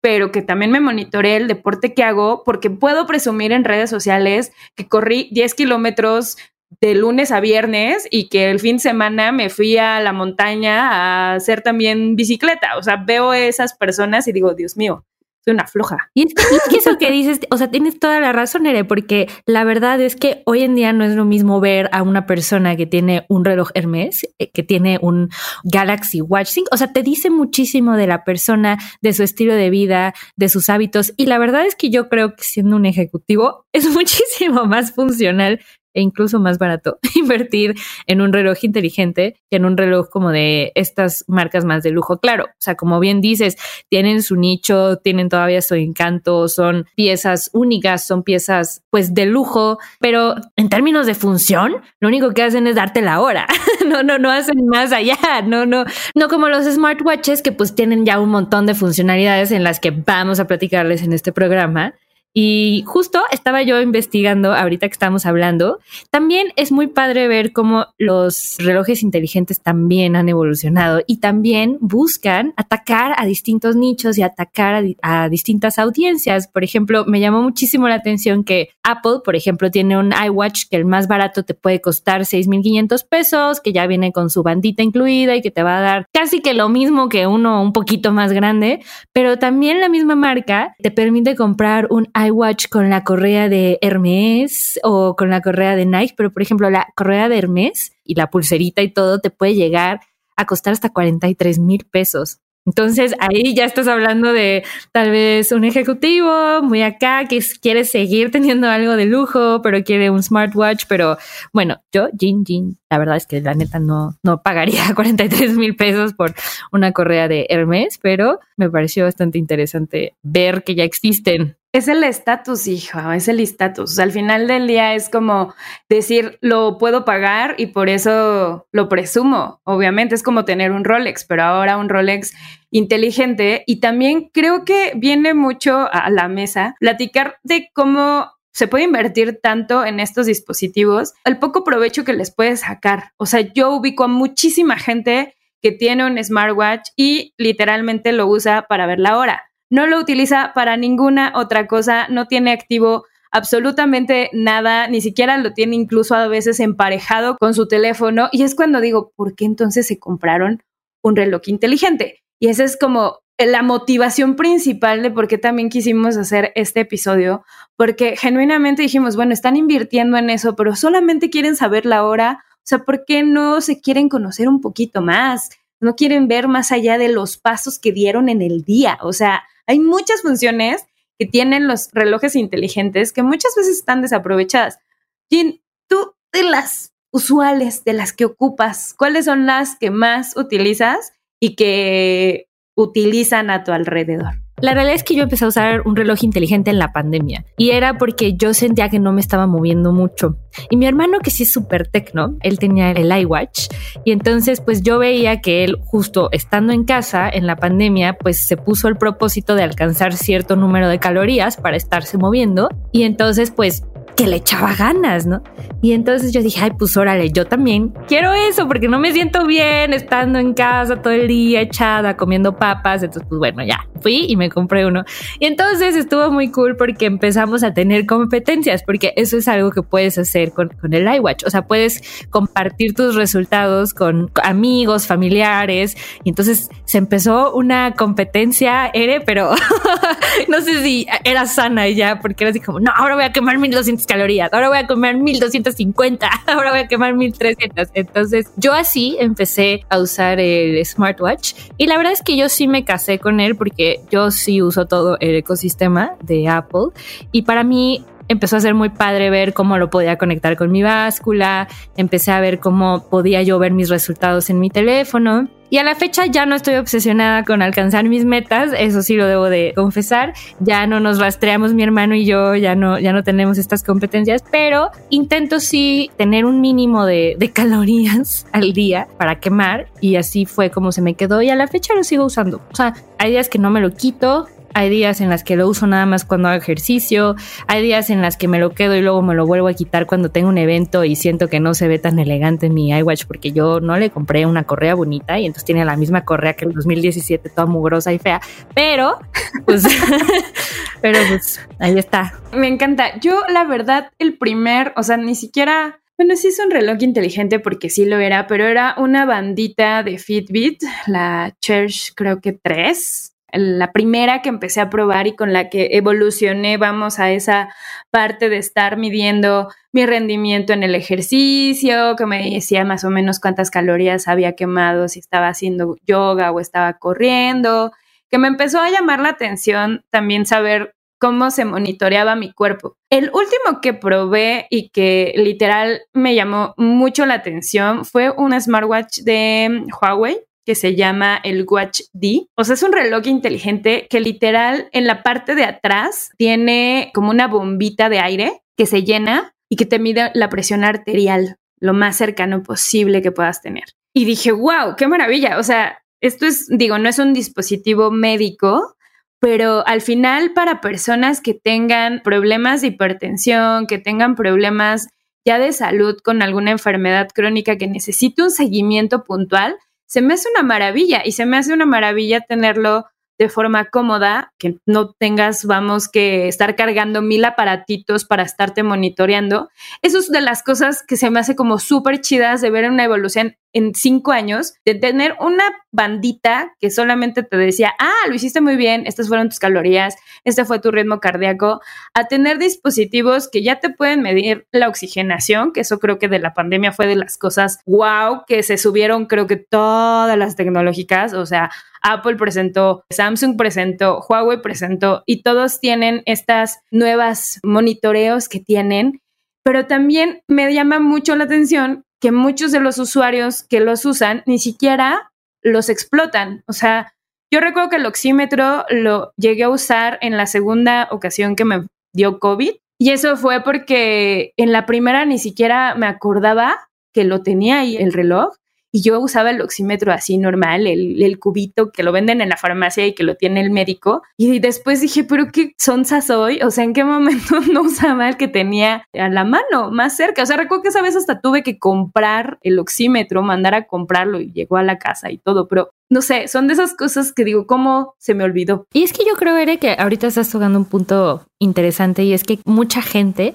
pero 0.01 0.33
que 0.33 0.43
también 0.43 0.73
me 0.73 0.81
monitoree 0.81 1.37
el 1.37 1.47
deporte 1.47 1.95
que 1.95 2.03
hago 2.03 2.43
porque 2.45 2.71
puedo 2.71 3.07
presumir 3.07 3.53
en 3.53 3.65
redes 3.65 3.91
sociales 3.91 4.53
que 4.75 4.89
corrí 4.89 5.29
10 5.31 5.55
kilómetros 5.55 6.37
de 6.81 6.95
lunes 6.95 7.33
a 7.33 7.41
viernes 7.41 8.07
y 8.11 8.29
que 8.29 8.51
el 8.51 8.61
fin 8.61 8.77
de 8.77 8.83
semana 8.83 9.33
me 9.33 9.51
fui 9.51 9.77
a 9.77 10.01
la 10.01 10.13
montaña 10.13 10.91
a 10.91 11.35
hacer 11.35 11.63
también 11.63 12.17
bicicleta. 12.17 12.79
O 12.79 12.83
sea, 12.83 12.97
veo 12.97 13.33
esas 13.33 13.75
personas 13.75 14.29
y 14.29 14.33
digo, 14.33 14.55
Dios 14.55 14.77
mío, 14.77 15.05
soy 15.45 15.55
una 15.55 15.67
floja. 15.67 16.11
Y 16.15 16.27
es 16.27 16.35
que, 16.35 16.77
eso 16.77 16.99
que 16.99 17.11
dices, 17.11 17.41
o 17.51 17.57
sea, 17.57 17.71
tienes 17.71 17.99
toda 17.99 18.21
la 18.21 18.33
razón, 18.33 18.67
Ere, 18.67 18.85
porque 18.85 19.29
la 19.47 19.65
verdad 19.65 20.01
es 20.01 20.17
que 20.17 20.43
hoy 20.45 20.63
en 20.63 20.75
día 20.75 20.93
no 20.93 21.05
es 21.05 21.15
lo 21.15 21.25
mismo 21.25 21.61
ver 21.61 21.89
a 21.93 22.03
una 22.03 22.27
persona 22.27 22.77
que 22.77 22.87
tiene 22.87 23.25
un 23.29 23.45
reloj 23.45 23.71
Hermes, 23.75 24.29
eh, 24.39 24.51
que 24.51 24.63
tiene 24.63 24.99
un 25.01 25.31
Galaxy 25.65 26.21
Watch 26.21 26.49
5, 26.49 26.69
o 26.73 26.77
sea, 26.77 26.93
te 26.93 27.03
dice 27.03 27.31
muchísimo 27.31 27.97
de 27.97 28.07
la 28.07 28.25
persona, 28.25 28.79
de 29.01 29.13
su 29.13 29.23
estilo 29.23 29.55
de 29.55 29.71
vida, 29.71 30.15
de 30.37 30.49
sus 30.49 30.69
hábitos, 30.69 31.15
y 31.17 31.27
la 31.27 31.39
verdad 31.39 31.67
es 31.67 31.75
que 31.75 31.91
yo 31.91 32.09
creo 32.09 32.37
que 32.37 32.45
siendo 32.45 32.77
un 32.77 32.87
ejecutivo 32.87 33.67
es 33.73 33.89
muchísimo 33.89 34.67
más 34.67 34.93
funcional 34.93 35.61
e 35.95 36.01
incluso 36.01 36.39
más 36.41 36.59
barato 36.59 36.99
invertir 37.15 37.75
en 38.07 38.21
un 38.21 38.33
reloj 38.33 38.59
inteligente 38.63 39.37
que 39.51 39.57
en 39.57 39.65
un 39.65 39.77
reloj 39.77 40.09
como 40.09 40.31
de 40.31 40.73
estas 40.75 41.25
marcas 41.27 41.65
más 41.65 41.83
de 41.83 41.91
lujo. 41.91 42.19
Claro, 42.19 42.45
o 42.45 42.59
sea, 42.59 42.75
como 42.75 43.01
bien 43.01 43.21
dices, 43.21 43.57
tienen 43.89 44.23
su 44.23 44.37
nicho, 44.37 44.97
tienen 44.99 45.29
todavía 45.29 45.63
su 45.63 45.75
encanto, 45.75 46.49
son 46.49 46.87
piezas 46.95 47.51
únicas, 47.53 48.07
son 48.07 48.23
piezas 48.23 48.83
pues 48.91 49.15
de 49.15 49.27
lujo, 49.27 49.79
pero 50.01 50.35
en 50.57 50.69
términos 50.69 51.07
de 51.07 51.15
función, 51.15 51.77
lo 52.01 52.09
único 52.09 52.31
que 52.31 52.43
hacen 52.43 52.67
es 52.67 52.77
darte 52.77 53.03
la 53.03 53.21
hora. 53.21 53.47
no, 53.87 54.03
no, 54.03 54.19
no 54.19 54.31
hacen 54.31 54.67
más 54.67 54.93
allá, 54.93 55.17
no, 55.45 55.67
no, 55.67 55.85
no 56.15 56.29
como 56.29 56.49
los 56.49 56.65
smartwatches 56.65 57.43
que 57.43 57.53
pues 57.53 57.75
tienen 57.75 58.05
ya 58.05 58.21
un 58.21 58.31
montón 58.31 58.67
de 58.67 58.75
funcionalidades 58.75 59.51
en 59.51 59.65
las 59.65 59.81
que 59.81 59.91
vamos 59.91 60.41
a 60.41 60.47
platicarles 60.47 61.03
en 61.03 61.13
este 61.13 61.33
programa 61.33 61.95
y 62.33 62.85
justo 62.87 63.21
estaba 63.33 63.63
yo 63.63 63.81
investigando, 63.81 64.55
ahorita 64.55 64.87
que 64.87 64.93
estamos 64.93 65.27
hablando, 65.27 65.81
también 66.11 66.53
es 66.55 66.71
muy 66.71 66.87
padre 66.87 67.27
ver 67.27 67.53
cómo 67.53 67.87
los 67.99 68.57
relojes 68.59 69.03
inteligentes 69.03 69.61
también 69.61 70.15
han 70.15 70.29
evolucionado 70.29 71.03
y 71.09 71.17
también 71.17 71.79
buscan 71.81 72.55
atacar 72.57 73.15
a 73.17 73.27
distintos 73.27 73.75
nichos 73.75 74.17
y 74.17 74.23
atacar 74.23 74.85
a, 75.03 75.29
distintas 75.29 75.81
audiencias. 75.81 76.47
Por 76.47 76.63
ejemplo, 76.63 77.05
me 77.05 77.19
llamó 77.19 77.43
muchísimo 77.43 77.89
la 77.89 77.97
atención 77.97 78.45
que 78.45 78.69
Apple, 78.85 79.21
por 79.25 79.35
ejemplo, 79.35 79.71
tiene 79.71 79.99
un 79.99 80.13
iWatch 80.13 80.69
que 80.71 80.77
el 80.77 80.85
más 80.85 81.09
barato 81.09 81.43
te 81.43 81.55
puede 81.55 81.81
costar 81.81 82.23
6.500 82.23 83.09
pesos, 83.09 83.61
que 83.61 83.73
ya 83.73 83.89
viene 83.89 84.13
con 84.13 84.31
su 84.31 84.45
bandita 84.45 84.85
incluida 84.85 85.35
y 85.35 85.43
que 85.43 85.51
te 85.51 85.65
va 85.65 85.79
a 85.79 85.81
dar 85.81 86.07
casi 86.13 86.41
que 86.41 86.55
lo 86.55 86.69
mismo 86.69 87.09
que 87.09 87.27
uno 87.27 87.61
un 87.61 87.73
poquito 87.73 88.13
más 88.13 88.33
grande, 88.33 88.85
pero 89.13 89.39
también 89.39 89.81
la 89.81 89.89
misma 89.89 90.15
marca 90.15 90.77
te 90.81 90.93
permite 90.93 91.35
comprar 91.35 91.89
un 91.91 92.09
iWatch 92.27 92.69
con 92.69 92.91
la 92.91 93.05
correa 93.05 93.49
de 93.49 93.79
Hermes 93.83 94.79
o 94.83 95.17
con 95.17 95.31
la 95.31 95.41
correa 95.41 95.77
de 95.77 95.87
Nike, 95.87 96.15
pero 96.17 96.33
por 96.33 96.43
ejemplo 96.43 96.71
la 96.71 96.89
correa 96.95 97.29
de 97.29 97.39
Hermes 97.39 97.93
y 98.05 98.15
la 98.15 98.31
pulserita 98.31 98.83
y 98.83 98.93
todo 98.93 99.21
te 99.21 99.31
puede 99.31 99.55
llegar 99.55 100.01
a 100.37 100.47
costar 100.47 100.73
hasta 100.73 100.91
43 100.91 101.59
mil 101.59 101.85
pesos. 101.91 102.41
Entonces 102.67 103.15
ahí 103.19 103.55
ya 103.55 103.65
estás 103.65 103.89
hablando 103.89 104.33
de 104.33 104.65
tal 104.93 105.11
vez 105.11 105.51
un 105.51 105.65
ejecutivo 105.65 106.63
muy 106.63 106.83
acá 106.83 107.25
que 107.27 107.43
quiere 107.61 107.85
seguir 107.85 108.31
teniendo 108.31 108.69
algo 108.69 108.97
de 108.97 109.07
lujo, 109.07 109.63
pero 109.63 109.83
quiere 109.83 110.11
un 110.11 110.23
smartwatch. 110.23 110.85
Pero 110.89 111.17
bueno, 111.53 111.83
yo, 111.91 112.09
Jin 112.19 112.45
Jin, 112.45 112.79
la 112.91 112.99
verdad 112.99 113.17
es 113.17 113.27
que 113.27 113.41
la 113.41 113.55
neta 113.55 113.79
no, 113.79 114.19
no 114.23 114.43
pagaría 114.43 114.83
43 114.95 115.57
mil 115.57 115.75
pesos 115.75 116.13
por 116.13 116.35
una 116.71 116.93
correa 116.93 117.29
de 117.29 117.47
Hermes, 117.49 117.99
pero 118.01 118.41
me 118.57 118.69
pareció 118.69 119.05
bastante 119.05 119.39
interesante 119.39 120.15
ver 120.23 120.63
que 120.63 120.75
ya 120.75 120.85
existen 120.85 121.57
es 121.73 121.87
el 121.87 122.03
estatus, 122.03 122.67
hijo, 122.67 123.13
es 123.13 123.29
el 123.29 123.39
estatus. 123.39 123.99
al 123.99 124.11
final 124.11 124.49
del 124.49 124.67
día 124.67 124.95
es 124.95 125.09
como 125.09 125.55
decir, 125.89 126.39
lo 126.41 126.79
puedo 126.79 127.05
pagar 127.05 127.55
y 127.59 127.67
por 127.67 127.89
eso 127.89 128.67
lo 128.73 128.89
presumo. 128.89 129.61
Obviamente 129.65 130.17
es 130.17 130.23
como 130.25 130.45
tener 130.45 130.73
un 130.73 130.85
Rolex, 130.85 131.25
pero 131.25 131.45
ahora 131.45 131.77
un 131.77 131.89
Rolex 131.89 132.33
inteligente. 132.71 133.63
Y 133.67 133.79
también 133.81 134.31
creo 134.33 134.65
que 134.65 134.93
viene 134.97 135.33
mucho 135.35 135.89
a 135.93 136.11
la 136.11 136.29
mesa 136.29 136.75
platicar 136.81 137.39
de 137.45 137.71
cómo 137.73 138.33
se 138.53 138.67
puede 138.67 138.85
invertir 138.85 139.39
tanto 139.41 139.85
en 139.85 140.01
estos 140.01 140.27
dispositivos, 140.27 141.15
el 141.25 141.39
poco 141.39 141.63
provecho 141.63 142.05
que 142.05 142.13
les 142.13 142.35
puede 142.35 142.57
sacar. 142.57 143.13
O 143.17 143.27
sea, 143.27 143.41
yo 143.41 143.71
ubico 143.71 144.05
a 144.05 144.09
muchísima 144.09 144.77
gente 144.77 145.37
que 145.63 145.71
tiene 145.71 146.05
un 146.05 146.23
smartwatch 146.23 146.89
y 146.97 147.33
literalmente 147.39 148.11
lo 148.11 148.27
usa 148.27 148.67
para 148.69 148.87
ver 148.87 148.99
la 148.99 149.19
hora 149.19 149.50
no 149.71 149.87
lo 149.87 149.99
utiliza 149.99 150.53
para 150.55 150.77
ninguna 150.77 151.33
otra 151.35 151.67
cosa, 151.67 152.09
no 152.09 152.27
tiene 152.27 152.53
activo 152.53 153.07
absolutamente 153.31 154.29
nada, 154.33 154.89
ni 154.89 155.01
siquiera 155.01 155.39
lo 155.39 155.53
tiene 155.55 155.77
incluso 155.77 156.15
a 156.15 156.27
veces 156.27 156.61
emparejado 156.61 157.37
con 157.39 157.55
su 157.55 157.69
teléfono 157.69 158.29
y 158.33 158.43
es 158.43 158.55
cuando 158.55 158.81
digo, 158.81 159.13
¿por 159.15 159.35
qué 159.35 159.45
entonces 159.45 159.87
se 159.87 159.99
compraron 159.99 160.63
un 161.03 161.17
reloj 161.17 161.43
inteligente? 161.47 162.23
Y 162.41 162.49
esa 162.49 162.65
es 162.65 162.77
como 162.77 163.21
la 163.39 163.63
motivación 163.63 164.37
principal 164.37 165.03
de 165.03 165.11
por 165.11 165.29
qué 165.29 165.39
también 165.39 165.71
quisimos 165.71 166.17
hacer 166.17 166.53
este 166.57 166.81
episodio, 166.81 167.45
porque 167.77 168.17
genuinamente 168.17 168.83
dijimos, 168.83 169.17
bueno, 169.17 169.33
están 169.33 169.57
invirtiendo 169.57 170.17
en 170.17 170.29
eso, 170.31 170.57
pero 170.57 170.77
solamente 170.77 171.31
quieren 171.31 171.57
saber 171.57 171.87
la 171.87 172.05
hora, 172.05 172.45
o 172.57 172.63
sea, 172.65 172.81
¿por 172.81 173.05
qué 173.05 173.23
no 173.23 173.61
se 173.61 173.81
quieren 173.81 174.09
conocer 174.09 174.49
un 174.49 174.61
poquito 174.61 175.01
más? 175.01 175.51
No 175.81 175.97
quieren 175.97 176.29
ver 176.29 176.49
más 176.49 176.73
allá 176.73 176.99
de 176.99 177.09
los 177.09 177.39
pasos 177.39 177.79
que 177.79 177.93
dieron 177.93 178.29
en 178.29 178.43
el 178.43 178.63
día, 178.63 178.99
o 179.01 179.13
sea, 179.13 179.45
hay 179.71 179.79
muchas 179.79 180.23
funciones 180.23 180.85
que 181.17 181.27
tienen 181.27 181.69
los 181.69 181.91
relojes 181.93 182.35
inteligentes 182.35 183.13
que 183.13 183.23
muchas 183.23 183.53
veces 183.57 183.79
están 183.79 184.03
desaprovechadas. 184.03 184.81
Tú 185.29 186.15
de 186.33 186.43
las 186.43 186.93
usuales, 187.13 187.85
de 187.85 187.93
las 187.93 188.13
que 188.13 188.25
ocupas, 188.25 188.95
¿cuáles 188.95 189.27
son 189.27 189.47
las 189.47 189.77
que 189.77 189.93
más 189.93 190.37
utilizas 190.37 191.13
y 191.39 191.55
que 191.55 192.49
utilizan 192.75 193.49
a 193.51 193.63
tu 193.63 193.71
alrededor? 193.71 194.40
La 194.61 194.75
realidad 194.75 194.97
es 194.97 195.05
que 195.05 195.15
yo 195.15 195.23
empecé 195.23 195.45
a 195.45 195.49
usar 195.49 195.83
un 195.87 195.97
reloj 195.97 196.23
inteligente 196.23 196.71
en 196.71 196.79
la 196.79 196.93
pandemia 196.93 197.45
y 197.57 197.71
era 197.71 197.97
porque 197.97 198.35
yo 198.35 198.53
sentía 198.53 198.91
que 198.91 198.99
no 198.99 199.13
me 199.13 199.21
estaba 199.21 199.47
moviendo 199.47 199.93
mucho. 199.93 200.37
Y 200.69 200.77
mi 200.77 200.87
hermano, 200.87 201.21
que 201.21 201.31
sí 201.31 201.45
es 201.45 201.53
súper 201.53 201.87
tecno, 201.89 202.37
él 202.41 202.59
tenía 202.59 202.91
el 202.91 203.11
iWatch 203.23 203.69
y 204.05 204.13
entonces 204.13 204.61
pues 204.61 204.83
yo 204.83 204.99
veía 204.99 205.41
que 205.41 205.65
él 205.65 205.79
justo 205.85 206.29
estando 206.33 206.73
en 206.73 206.85
casa 206.85 207.29
en 207.31 207.47
la 207.47 207.57
pandemia 207.57 208.15
pues 208.15 208.47
se 208.47 208.57
puso 208.57 208.89
el 208.89 208.97
propósito 208.97 209.55
de 209.55 209.63
alcanzar 209.63 210.13
cierto 210.13 210.57
número 210.57 210.89
de 210.89 210.99
calorías 210.99 211.57
para 211.57 211.77
estarse 211.77 212.19
moviendo 212.19 212.69
y 212.93 213.05
entonces 213.05 213.51
pues 213.51 213.85
que 214.21 214.27
le 214.27 214.37
echaba 214.37 214.75
ganas, 214.75 215.25
¿no? 215.25 215.43
Y 215.81 215.93
entonces 215.93 216.31
yo 216.31 216.43
dije, 216.43 216.61
ay, 216.63 216.73
pues 216.79 216.95
órale, 216.95 217.31
yo 217.33 217.47
también 217.47 217.95
quiero 218.07 218.35
eso 218.35 218.69
porque 218.69 218.87
no 218.87 218.99
me 218.99 219.13
siento 219.13 219.47
bien 219.47 219.95
estando 219.95 220.39
en 220.39 220.53
casa 220.53 221.01
todo 221.01 221.15
el 221.15 221.27
día 221.27 221.63
echada 221.63 222.19
comiendo 222.19 222.55
papas. 222.55 223.03
Entonces, 223.03 223.27
pues 223.27 223.39
bueno, 223.39 223.65
ya 223.65 223.89
fui 224.03 224.27
y 224.29 224.37
me 224.37 224.51
compré 224.51 224.85
uno. 224.85 225.05
Y 225.39 225.47
entonces 225.47 225.97
estuvo 225.97 226.31
muy 226.31 226.51
cool 226.51 226.77
porque 226.77 227.07
empezamos 227.07 227.63
a 227.63 227.73
tener 227.73 228.05
competencias, 228.05 228.83
porque 228.83 229.15
eso 229.17 229.39
es 229.39 229.49
algo 229.49 229.71
que 229.71 229.81
puedes 229.81 230.19
hacer 230.19 230.53
con, 230.53 230.69
con 230.69 230.93
el 230.93 231.11
iWatch. 231.15 231.45
O 231.47 231.51
sea, 231.51 231.63
puedes 231.63 232.27
compartir 232.29 232.93
tus 232.93 233.15
resultados 233.15 233.95
con 233.95 234.31
amigos, 234.43 235.07
familiares. 235.07 235.97
Y 236.25 236.29
entonces 236.29 236.69
se 236.85 236.99
empezó 236.99 237.55
una 237.55 237.95
competencia, 237.95 238.91
Ere, 238.93 239.23
pero 239.23 239.55
no 240.49 240.61
sé 240.61 240.83
si 240.83 241.07
era 241.25 241.47
sana 241.47 241.89
ya, 241.89 242.21
porque 242.21 242.45
era 242.45 242.51
así 242.51 242.61
como, 242.61 242.81
no, 242.81 242.93
ahora 242.95 243.15
voy 243.15 243.25
a 243.25 243.33
quemar 243.33 243.57
1200 243.57 244.10
calorías, 244.11 244.53
ahora 244.53 244.69
voy 244.69 244.79
a 244.79 244.89
comer 244.89 245.17
1250, 245.17 246.29
ahora 246.49 246.71
voy 246.71 246.81
a 246.81 246.89
quemar 246.89 247.15
1300. 247.15 247.91
Entonces 247.95 248.51
yo 248.57 248.73
así 248.73 249.17
empecé 249.21 249.85
a 249.89 250.01
usar 250.01 250.41
el 250.41 250.85
smartwatch 250.85 251.55
y 251.77 251.87
la 251.87 251.97
verdad 251.97 252.13
es 252.13 252.23
que 252.23 252.37
yo 252.37 252.49
sí 252.49 252.67
me 252.67 252.85
casé 252.85 253.21
con 253.21 253.39
él 253.39 253.55
porque 253.55 254.01
yo 254.11 254.33
sí 254.33 254.63
uso 254.63 254.87
todo 254.87 255.17
el 255.21 255.37
ecosistema 255.37 256.17
de 256.25 256.49
Apple 256.49 256.89
y 257.31 257.43
para 257.43 257.63
mí 257.63 258.05
empezó 258.31 258.57
a 258.57 258.61
ser 258.61 258.75
muy 258.75 258.91
padre 258.91 259.29
ver 259.29 259.53
cómo 259.53 259.77
lo 259.77 259.91
podía 259.91 260.17
conectar 260.17 260.57
con 260.57 260.71
mi 260.71 260.85
báscula, 260.85 261.67
empecé 261.97 262.31
a 262.31 262.41
ver 262.41 262.61
cómo 262.61 263.09
podía 263.11 263.43
yo 263.43 263.59
ver 263.59 263.73
mis 263.73 263.89
resultados 263.89 264.49
en 264.51 264.61
mi 264.61 264.71
teléfono. 264.71 265.49
Y 265.69 265.79
a 265.79 265.85
la 265.85 265.95
fecha 265.95 266.27
ya 266.27 266.47
no 266.47 266.55
estoy 266.57 266.77
obsesionada 266.77 267.45
con 267.45 267.61
alcanzar 267.61 268.05
mis 268.09 268.25
metas, 268.25 268.71
eso 268.77 269.03
sí 269.03 269.15
lo 269.15 269.27
debo 269.27 269.45
de 269.45 269.73
confesar. 269.75 270.33
Ya 270.61 270.87
no 270.87 271.01
nos 271.01 271.19
rastreamos 271.19 271.75
mi 271.75 271.83
hermano 271.83 272.15
y 272.15 272.25
yo, 272.25 272.55
ya 272.55 272.75
no, 272.77 272.99
ya 273.01 273.13
no 273.13 273.23
tenemos 273.25 273.59
estas 273.59 273.83
competencias, 273.83 274.45
pero 274.51 274.91
intento 275.11 275.59
sí 275.59 276.11
tener 276.17 276.45
un 276.45 276.61
mínimo 276.61 277.07
de, 277.07 277.37
de 277.39 277.51
calorías 277.51 278.47
al 278.53 278.73
día 278.73 279.09
para 279.19 279.41
quemar 279.41 279.87
y 280.01 280.17
así 280.17 280.45
fue 280.45 280.71
como 280.71 280.93
se 280.93 281.03
me 281.03 281.15
quedó 281.15 281.43
y 281.43 281.51
a 281.51 281.57
la 281.57 281.67
fecha 281.67 281.95
lo 281.95 282.05
sigo 282.05 282.25
usando. 282.25 282.61
O 282.73 282.77
sea, 282.77 282.95
hay 283.19 283.33
días 283.33 283.49
que 283.49 283.59
no 283.59 283.71
me 283.71 283.81
lo 283.81 283.93
quito, 283.93 284.47
hay 284.75 284.91
días 284.91 285.21
en 285.21 285.31
las 285.31 285.45
que 285.45 285.57
lo 285.57 285.69
uso 285.69 285.87
nada 285.87 286.07
más 286.07 286.25
cuando 286.25 286.49
hago 286.49 286.59
ejercicio, 286.59 287.37
hay 287.67 287.83
días 287.83 288.11
en 288.11 288.23
las 288.23 288.37
que 288.37 288.49
me 288.49 288.59
lo 288.59 288.71
quedo 288.71 288.97
y 288.97 289.01
luego 289.01 289.23
me 289.23 289.35
lo 289.35 289.47
vuelvo 289.47 289.69
a 289.69 289.75
quitar 289.75 290.07
cuando 290.07 290.31
tengo 290.31 290.49
un 290.49 290.59
evento 290.59 291.05
y 291.05 291.17
siento 291.17 291.49
que 291.49 291.61
no 291.61 291.75
se 291.75 291.89
ve 291.89 291.99
tan 291.99 292.19
elegante 292.19 292.71
mi 292.71 292.91
iWatch 292.91 293.27
porque 293.27 293.53
yo 293.53 293.81
no 293.81 293.97
le 293.97 294.11
compré 294.11 294.47
una 294.47 294.65
correa 294.65 294.95
bonita 294.95 295.39
y 295.39 295.47
entonces 295.47 295.65
tiene 295.65 295.85
la 295.85 295.97
misma 295.97 296.25
correa 296.25 296.55
que 296.55 296.65
el 296.65 296.73
2017 296.73 297.51
toda 297.51 297.67
mugrosa 297.67 298.13
y 298.13 298.19
fea, 298.19 298.41
pero 298.75 299.19
pues 299.65 299.85
pero 301.01 301.19
pues 301.29 301.61
ahí 301.79 301.99
está. 301.99 302.35
Me 302.53 302.69
encanta. 302.69 303.19
Yo 303.21 303.43
la 303.49 303.65
verdad 303.65 304.11
el 304.19 304.37
primer, 304.39 304.93
o 304.97 305.03
sea, 305.03 305.17
ni 305.17 305.35
siquiera 305.35 306.01
bueno, 306.21 306.37
sí 306.37 306.49
es 306.49 306.59
un 306.59 306.71
reloj 306.71 306.99
inteligente 307.01 307.61
porque 307.61 307.89
sí 307.89 308.05
lo 308.05 308.19
era, 308.19 308.47
pero 308.47 308.67
era 308.67 308.95
una 308.99 309.25
bandita 309.25 310.03
de 310.03 310.19
Fitbit, 310.19 310.83
la 311.07 311.57
Church 311.63 312.13
creo 312.15 312.43
que 312.43 312.53
3, 312.53 313.30
la 313.53 313.93
primera 313.93 314.43
que 314.43 314.49
empecé 314.49 314.81
a 314.81 314.91
probar 314.91 315.27
y 315.27 315.37
con 315.37 315.53
la 315.53 315.69
que 315.69 315.91
evolucioné, 315.93 316.77
vamos 316.77 317.19
a 317.19 317.31
esa 317.31 317.75
parte 318.11 318.49
de 318.49 318.59
estar 318.59 318.97
midiendo 318.97 319.69
mi 319.93 320.07
rendimiento 320.07 320.73
en 320.73 320.83
el 320.83 320.95
ejercicio, 320.95 322.17
que 322.17 322.27
me 322.27 322.51
decía 322.51 322.85
más 322.85 323.05
o 323.05 323.11
menos 323.11 323.41
cuántas 323.41 323.71
calorías 323.71 324.29
había 324.29 324.55
quemado 324.55 325.09
si 325.09 325.19
estaba 325.19 325.49
haciendo 325.49 325.97
yoga 326.07 326.53
o 326.53 326.61
estaba 326.61 326.95
corriendo, 326.95 327.93
que 328.31 328.39
me 328.39 328.49
empezó 328.49 328.81
a 328.81 328.91
llamar 328.91 329.21
la 329.21 329.31
atención 329.31 330.05
también 330.11 330.47
saber 330.47 330.95
cómo 331.21 331.51
se 331.51 331.65
monitoreaba 331.65 332.35
mi 332.35 332.53
cuerpo. 332.53 332.97
El 333.11 333.31
último 333.35 333.81
que 333.83 333.93
probé 333.93 334.67
y 334.71 334.89
que 334.89 335.35
literal 335.37 336.01
me 336.15 336.35
llamó 336.35 336.75
mucho 336.79 337.27
la 337.27 337.35
atención 337.35 338.05
fue 338.05 338.31
un 338.31 338.59
smartwatch 338.59 339.19
de 339.21 339.85
Huawei 340.01 340.41
que 340.71 340.77
se 340.77 340.95
llama 340.95 341.41
el 341.43 341.67
Watch 341.69 342.03
D. 342.13 342.47
O 342.55 342.63
sea, 342.63 342.75
es 342.75 342.85
un 342.85 342.93
reloj 342.93 343.27
inteligente 343.27 344.07
que 344.09 344.21
literal 344.21 344.89
en 344.93 345.05
la 345.05 345.25
parte 345.25 345.57
de 345.57 345.65
atrás 345.65 346.31
tiene 346.39 347.11
como 347.13 347.31
una 347.31 347.49
bombita 347.49 348.09
de 348.09 348.21
aire 348.21 348.63
que 348.77 348.87
se 348.87 349.03
llena 349.03 349.53
y 349.69 349.75
que 349.75 349.85
te 349.85 349.99
mide 349.99 350.31
la 350.33 350.49
presión 350.49 350.85
arterial 350.85 351.57
lo 351.81 351.93
más 351.93 352.15
cercano 352.15 352.63
posible 352.63 353.21
que 353.21 353.33
puedas 353.33 353.63
tener. 353.63 353.83
Y 354.15 354.27
dije, 354.27 354.53
wow, 354.53 354.95
qué 354.97 355.09
maravilla. 355.09 355.59
O 355.59 355.65
sea, 355.65 356.05
esto 356.21 356.47
es, 356.47 356.69
digo, 356.69 357.01
no 357.01 357.09
es 357.09 357.19
un 357.19 357.33
dispositivo 357.33 358.13
médico, 358.13 358.95
pero 359.41 359.85
al 359.89 360.03
final 360.03 360.53
para 360.53 360.81
personas 360.81 361.41
que 361.41 361.55
tengan 361.55 362.23
problemas 362.23 362.81
de 362.81 362.89
hipertensión, 362.89 363.89
que 363.89 363.99
tengan 363.99 364.37
problemas 364.37 365.09
ya 365.45 365.59
de 365.59 365.73
salud 365.73 366.19
con 366.23 366.43
alguna 366.43 366.71
enfermedad 366.71 367.27
crónica 367.35 367.77
que 367.77 367.89
necesite 367.89 368.45
un 368.45 368.53
seguimiento 368.53 369.25
puntual, 369.25 369.77
se 370.11 370.23
me 370.23 370.35
hace 370.35 370.49
una 370.51 370.65
maravilla 370.65 371.23
y 371.25 371.31
se 371.33 371.47
me 371.47 371.57
hace 371.57 371.73
una 371.73 371.87
maravilla 371.87 372.41
tenerlo 372.41 373.07
de 373.41 373.49
forma 373.49 373.87
cómoda, 373.87 374.53
que 374.59 374.77
no 374.85 375.13
tengas, 375.13 375.65
vamos, 375.65 376.11
que 376.11 376.47
estar 376.47 376.77
cargando 376.77 377.23
mil 377.23 377.43
aparatitos 377.47 378.27
para 378.27 378.43
estarte 378.43 378.83
monitoreando. 378.83 379.71
Eso 380.03 380.19
es 380.19 380.31
de 380.31 380.43
las 380.43 380.63
cosas 380.63 381.03
que 381.03 381.17
se 381.17 381.31
me 381.31 381.41
hace 381.41 381.57
como 381.57 381.79
súper 381.79 382.21
chidas 382.21 382.61
de 382.61 382.69
ver 382.69 382.91
una 382.91 383.03
evolución 383.03 383.57
en 383.73 383.95
cinco 383.95 384.33
años, 384.33 384.75
de 384.85 384.95
tener 384.95 385.37
una 385.41 385.65
bandita 385.91 386.75
que 386.81 386.91
solamente 386.91 387.43
te 387.43 387.57
decía, 387.57 387.95
ah, 387.99 388.29
lo 388.29 388.35
hiciste 388.35 388.61
muy 388.61 388.77
bien, 388.77 389.07
estas 389.07 389.29
fueron 389.29 389.49
tus 389.49 389.59
calorías, 389.59 390.17
este 390.45 390.67
fue 390.67 390.79
tu 390.79 390.91
ritmo 390.91 391.21
cardíaco, 391.21 391.81
a 392.13 392.25
tener 392.27 392.59
dispositivos 392.59 393.49
que 393.49 393.63
ya 393.63 393.81
te 393.81 393.89
pueden 393.89 394.21
medir 394.21 394.67
la 394.71 394.89
oxigenación, 394.89 395.73
que 395.73 395.81
eso 395.81 395.99
creo 395.99 396.19
que 396.19 396.29
de 396.29 396.41
la 396.41 396.53
pandemia 396.53 396.93
fue 396.93 397.07
de 397.07 397.17
las 397.17 397.39
cosas 397.39 397.79
wow, 397.87 398.43
que 398.47 398.63
se 398.63 398.77
subieron 398.77 399.25
creo 399.25 399.47
que 399.47 399.57
todas 399.57 400.37
las 400.37 400.57
tecnológicas, 400.57 401.33
o 401.33 401.47
sea, 401.47 401.71
Apple 402.03 402.37
presentó, 402.37 403.05
Samsung 403.11 403.57
presentó, 403.57 404.25
Huawei 404.29 404.63
presentó 404.63 405.23
y 405.27 405.43
todos 405.43 405.81
tienen 405.81 406.23
estas 406.27 406.81
nuevas 406.91 407.61
monitoreos 407.63 408.49
que 408.49 408.61
tienen, 408.61 409.21
pero 409.63 409.87
también 409.87 410.43
me 410.49 410.73
llama 410.73 411.01
mucho 411.01 411.37
la 411.37 411.45
atención 411.45 412.05
que 412.21 412.33
muchos 412.33 412.73
de 412.73 412.81
los 412.81 412.99
usuarios 412.99 413.65
que 413.65 413.81
los 413.81 414.05
usan 414.05 414.43
ni 414.47 414.59
siquiera 414.59 415.33
los 415.63 415.89
explotan. 415.89 416.63
O 416.67 416.73
sea, 416.73 417.15
yo 417.53 417.61
recuerdo 417.61 417.91
que 417.91 417.97
el 417.97 418.07
oxímetro 418.07 418.85
lo 418.91 419.33
llegué 419.37 419.65
a 419.65 419.71
usar 419.71 420.19
en 420.21 420.37
la 420.37 420.47
segunda 420.47 421.09
ocasión 421.11 421.57
que 421.57 421.65
me 421.65 421.87
dio 422.15 422.39
COVID 422.39 422.73
y 422.99 423.11
eso 423.11 423.37
fue 423.37 423.63
porque 423.63 424.53
en 424.57 424.73
la 424.73 424.87
primera 424.87 425.25
ni 425.25 425.39
siquiera 425.39 425.95
me 425.95 426.07
acordaba 426.07 426.89
que 427.13 427.25
lo 427.25 427.43
tenía 427.43 427.81
ahí 427.81 427.97
el 427.97 428.13
reloj 428.13 428.55
y 428.93 429.03
yo 429.03 429.21
usaba 429.21 429.51
el 429.51 429.61
oxímetro 429.61 430.13
así 430.13 430.39
normal, 430.39 430.87
el, 430.87 431.39
cubito 431.39 431.93
que 431.93 432.03
lo 432.03 432.13
venden 432.13 432.41
en 432.41 432.49
la 432.49 432.57
farmacia 432.57 433.07
y 433.07 433.15
que 433.15 433.23
lo 433.23 433.37
tiene 433.37 433.61
el 433.61 433.71
médico. 433.71 434.23
Y 434.37 434.59
después 434.59 435.01
dije, 435.01 435.25
pero 435.25 435.49
qué 435.53 435.73
sonsa 435.79 436.21
soy. 436.21 436.61
O 436.63 436.71
sea, 436.71 436.85
¿en 436.85 436.93
qué 436.93 437.05
momento 437.05 437.61
no 437.73 437.83
usaba 437.83 438.29
el 438.29 438.37
que 438.37 438.49
tenía 438.49 439.05
a 439.15 439.29
la 439.29 439.45
mano, 439.45 439.91
más 439.91 440.17
cerca? 440.17 440.43
O 440.43 440.47
sea, 440.47 440.57
recuerdo 440.57 440.83
que 440.83 440.89
esa 440.89 441.03
vez 441.03 441.17
hasta 441.17 441.41
tuve 441.41 441.63
que 441.63 441.79
comprar 441.79 442.59
el 442.63 442.79
oxímetro, 442.79 443.43
mandar 443.43 443.75
a 443.75 443.87
comprarlo 443.87 444.41
y 444.41 444.53
llegó 444.53 444.77
a 444.77 444.83
la 444.83 444.99
casa 444.99 445.31
y 445.31 445.39
todo. 445.39 445.69
Pero 445.69 445.91
no 446.11 446.23
sé, 446.23 446.49
son 446.49 446.67
de 446.67 446.75
esas 446.75 446.95
cosas 446.95 447.33
que 447.33 447.45
digo, 447.45 447.69
¿cómo 447.69 448.15
se 448.19 448.35
me 448.35 448.43
olvidó? 448.43 448.87
Y 448.93 449.05
es 449.05 449.13
que 449.13 449.25
yo 449.25 449.35
creo, 449.37 449.57
Ere, 449.57 449.79
que 449.79 449.95
ahorita 449.97 450.27
estás 450.27 450.51
tocando 450.51 450.77
un 450.77 450.85
punto 450.85 451.47
interesante 451.61 452.25
y 452.25 452.33
es 452.33 452.43
que 452.43 452.59
mucha 452.65 453.03
gente 453.03 453.53